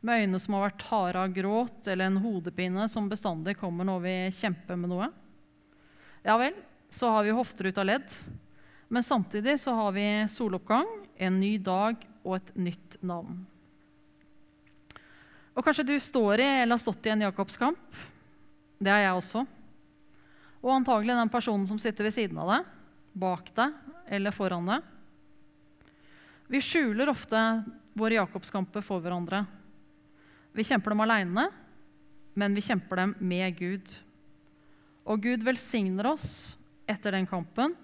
med 0.00 0.22
øyne 0.22 0.38
som 0.38 0.54
har 0.54 0.70
vært 0.70 0.82
harde 0.82 1.18
av 1.18 1.34
gråt, 1.34 1.88
eller 1.88 2.06
en 2.06 2.20
hodepine 2.22 2.88
som 2.88 3.08
bestandig 3.08 3.56
kommer 3.58 3.84
når 3.84 4.00
vi 4.00 4.30
kjemper 4.30 4.78
med 4.78 4.90
noe. 4.90 5.08
Ja 6.22 6.36
vel, 6.38 6.54
så 6.90 7.10
har 7.10 7.24
vi 7.24 7.34
hofter 7.34 7.66
ut 7.66 7.78
av 7.78 7.86
ledd, 7.86 8.14
men 8.88 9.02
samtidig 9.02 9.58
så 9.58 9.74
har 9.74 9.92
vi 9.92 10.06
soloppgang, 10.30 10.86
en 11.18 11.40
ny 11.40 11.58
dag 11.58 11.96
og 12.22 12.36
et 12.36 12.56
nytt 12.56 13.02
navn. 13.02 13.44
Og 15.58 15.64
kanskje 15.66 15.88
du 15.88 15.96
står 15.98 16.38
i 16.38 16.48
eller 16.62 16.76
har 16.76 16.78
stått 16.78 17.06
i 17.06 17.10
en 17.10 17.26
Jakobskamp. 17.26 18.02
Det 18.78 18.92
har 18.92 19.02
jeg 19.02 19.18
også. 19.18 19.46
Og 20.62 20.72
antagelig 20.74 21.14
den 21.14 21.30
personen 21.32 21.66
som 21.68 21.78
sitter 21.80 22.08
ved 22.08 22.14
siden 22.16 22.38
av 22.42 22.50
deg, 22.52 22.72
bak 23.18 23.52
deg 23.56 23.74
eller 24.18 24.34
foran 24.34 24.68
deg. 24.68 24.82
Vi 26.48 26.60
skjuler 26.64 27.10
ofte 27.12 27.38
våre 27.98 28.16
jakobskamper 28.18 28.84
for 28.84 29.02
hverandre. 29.04 29.44
Vi 30.56 30.64
kjemper 30.64 30.94
dem 30.94 31.04
aleine, 31.04 31.48
men 32.38 32.54
vi 32.56 32.64
kjemper 32.64 33.02
dem 33.02 33.14
med 33.20 33.58
Gud. 33.58 33.92
Og 35.08 35.22
Gud 35.22 35.44
velsigner 35.44 36.08
oss 36.14 36.56
etter 36.88 37.14
den 37.14 37.28
kampen, 37.28 37.74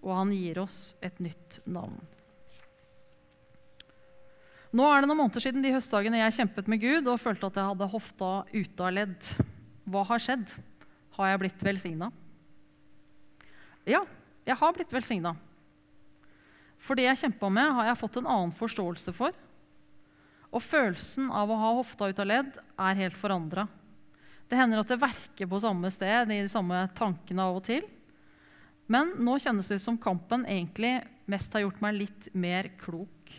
og 0.00 0.16
han 0.16 0.32
gir 0.34 0.60
oss 0.62 0.94
et 1.04 1.18
nytt 1.22 1.60
navn. 1.68 1.98
Nå 4.70 4.86
er 4.86 5.02
det 5.02 5.08
noen 5.10 5.24
måneder 5.24 5.42
siden 5.42 5.64
de 5.64 5.72
høstdagene 5.74 6.20
jeg 6.20 6.36
kjempet 6.36 6.68
med 6.70 6.82
Gud 6.82 7.08
og 7.10 7.18
følte 7.18 7.48
at 7.48 7.56
jeg 7.58 7.70
hadde 7.72 7.90
hofta 7.90 8.28
ute 8.52 8.86
av 8.86 8.94
ledd. 8.94 9.30
Hva 9.90 10.04
har 10.12 10.22
skjedd? 10.22 10.52
Har 11.16 11.32
jeg 11.32 11.40
blitt 11.42 11.64
velsigna? 11.66 12.10
Ja, 13.88 14.04
jeg 14.44 14.56
har 14.60 14.74
blitt 14.76 14.92
velsigna. 14.92 15.34
For 16.80 16.96
det 16.96 17.06
jeg 17.06 17.20
kjempa 17.24 17.50
med, 17.52 17.72
har 17.76 17.90
jeg 17.90 18.00
fått 18.00 18.18
en 18.20 18.28
annen 18.28 18.54
forståelse 18.56 19.12
for. 19.16 19.36
Og 20.50 20.64
følelsen 20.64 21.28
av 21.30 21.50
å 21.52 21.58
ha 21.60 21.74
hofta 21.78 22.08
ut 22.10 22.20
av 22.22 22.28
ledd 22.28 22.56
er 22.58 23.00
helt 23.04 23.18
forandra. 23.18 23.66
Det 24.50 24.58
hender 24.58 24.82
at 24.82 24.90
det 24.90 24.98
verker 24.98 25.46
på 25.46 25.60
samme 25.62 25.92
sted, 25.94 26.32
i 26.32 26.40
de 26.42 26.50
samme 26.50 26.82
tankene 26.98 27.44
av 27.46 27.60
og 27.60 27.66
til. 27.68 27.84
Men 28.90 29.12
nå 29.22 29.36
kjennes 29.38 29.68
det 29.70 29.78
ut 29.78 29.84
som 29.84 30.00
kampen 30.00 30.42
egentlig 30.48 30.96
mest 31.30 31.54
har 31.54 31.62
gjort 31.62 31.82
meg 31.84 32.00
litt 32.00 32.30
mer 32.34 32.72
klok. 32.80 33.36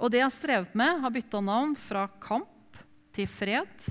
Og 0.00 0.10
det 0.10 0.18
jeg 0.18 0.26
har 0.26 0.34
strevet 0.34 0.74
med, 0.74 0.98
har 1.04 1.14
bytta 1.14 1.42
navn 1.44 1.76
fra 1.78 2.08
kamp 2.24 2.80
til 3.14 3.28
fred. 3.30 3.86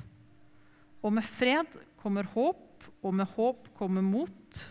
Og 0.99 1.13
med 1.15 1.23
fred 1.23 1.79
kommer 2.01 2.27
håp, 2.33 2.65
og 2.99 3.15
med 3.15 3.29
håp 3.38 3.69
kommer 3.77 4.03
mot. 4.03 4.65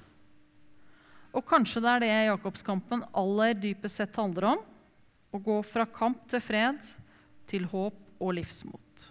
Og 1.36 1.44
kanskje 1.46 1.82
det 1.84 1.90
er 1.92 2.04
det 2.04 2.12
Jakobskampen 2.30 3.04
aller 3.16 3.56
dypest 3.58 4.00
sett 4.00 4.16
handler 4.16 4.54
om. 4.54 4.62
Å 5.28 5.38
gå 5.44 5.58
fra 5.66 5.84
kamp 5.84 6.24
til 6.30 6.40
fred, 6.40 6.80
til 7.48 7.66
håp 7.68 7.98
og 8.18 8.32
livsmot. 8.38 9.08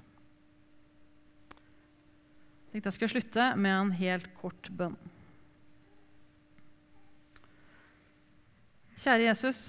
Jeg 2.68 2.82
tenkte 2.82 2.90
jeg 2.90 2.98
skulle 2.98 3.14
slutte 3.16 3.46
med 3.58 3.74
en 3.74 3.94
helt 3.98 4.28
kort 4.38 4.70
bønn. 4.74 4.98
Kjære 8.98 9.30
Jesus. 9.30 9.62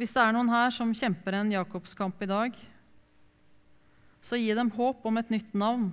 Hvis 0.00 0.14
det 0.16 0.22
er 0.24 0.32
noen 0.34 0.48
her 0.50 0.72
som 0.74 0.94
kjemper 0.96 1.36
en 1.36 1.52
Jakobskamp 1.52 2.22
i 2.24 2.28
dag, 2.30 2.56
så 4.24 4.38
gi 4.40 4.54
dem 4.56 4.72
håp 4.72 5.04
om 5.06 5.20
et 5.20 5.32
nytt 5.34 5.52
navn. 5.54 5.90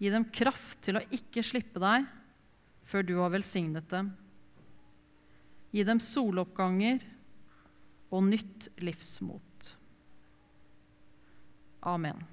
Gi 0.00 0.10
dem 0.12 0.24
kraft 0.32 0.80
til 0.86 0.96
å 0.96 1.04
ikke 1.12 1.44
slippe 1.44 1.80
deg 1.82 2.08
før 2.88 3.04
du 3.06 3.14
har 3.20 3.32
velsignet 3.34 3.88
dem. 3.92 4.10
Gi 5.70 5.84
dem 5.86 6.00
soloppganger 6.02 7.04
og 8.10 8.24
nytt 8.26 8.70
livsmot. 8.82 9.74
Amen. 11.86 12.24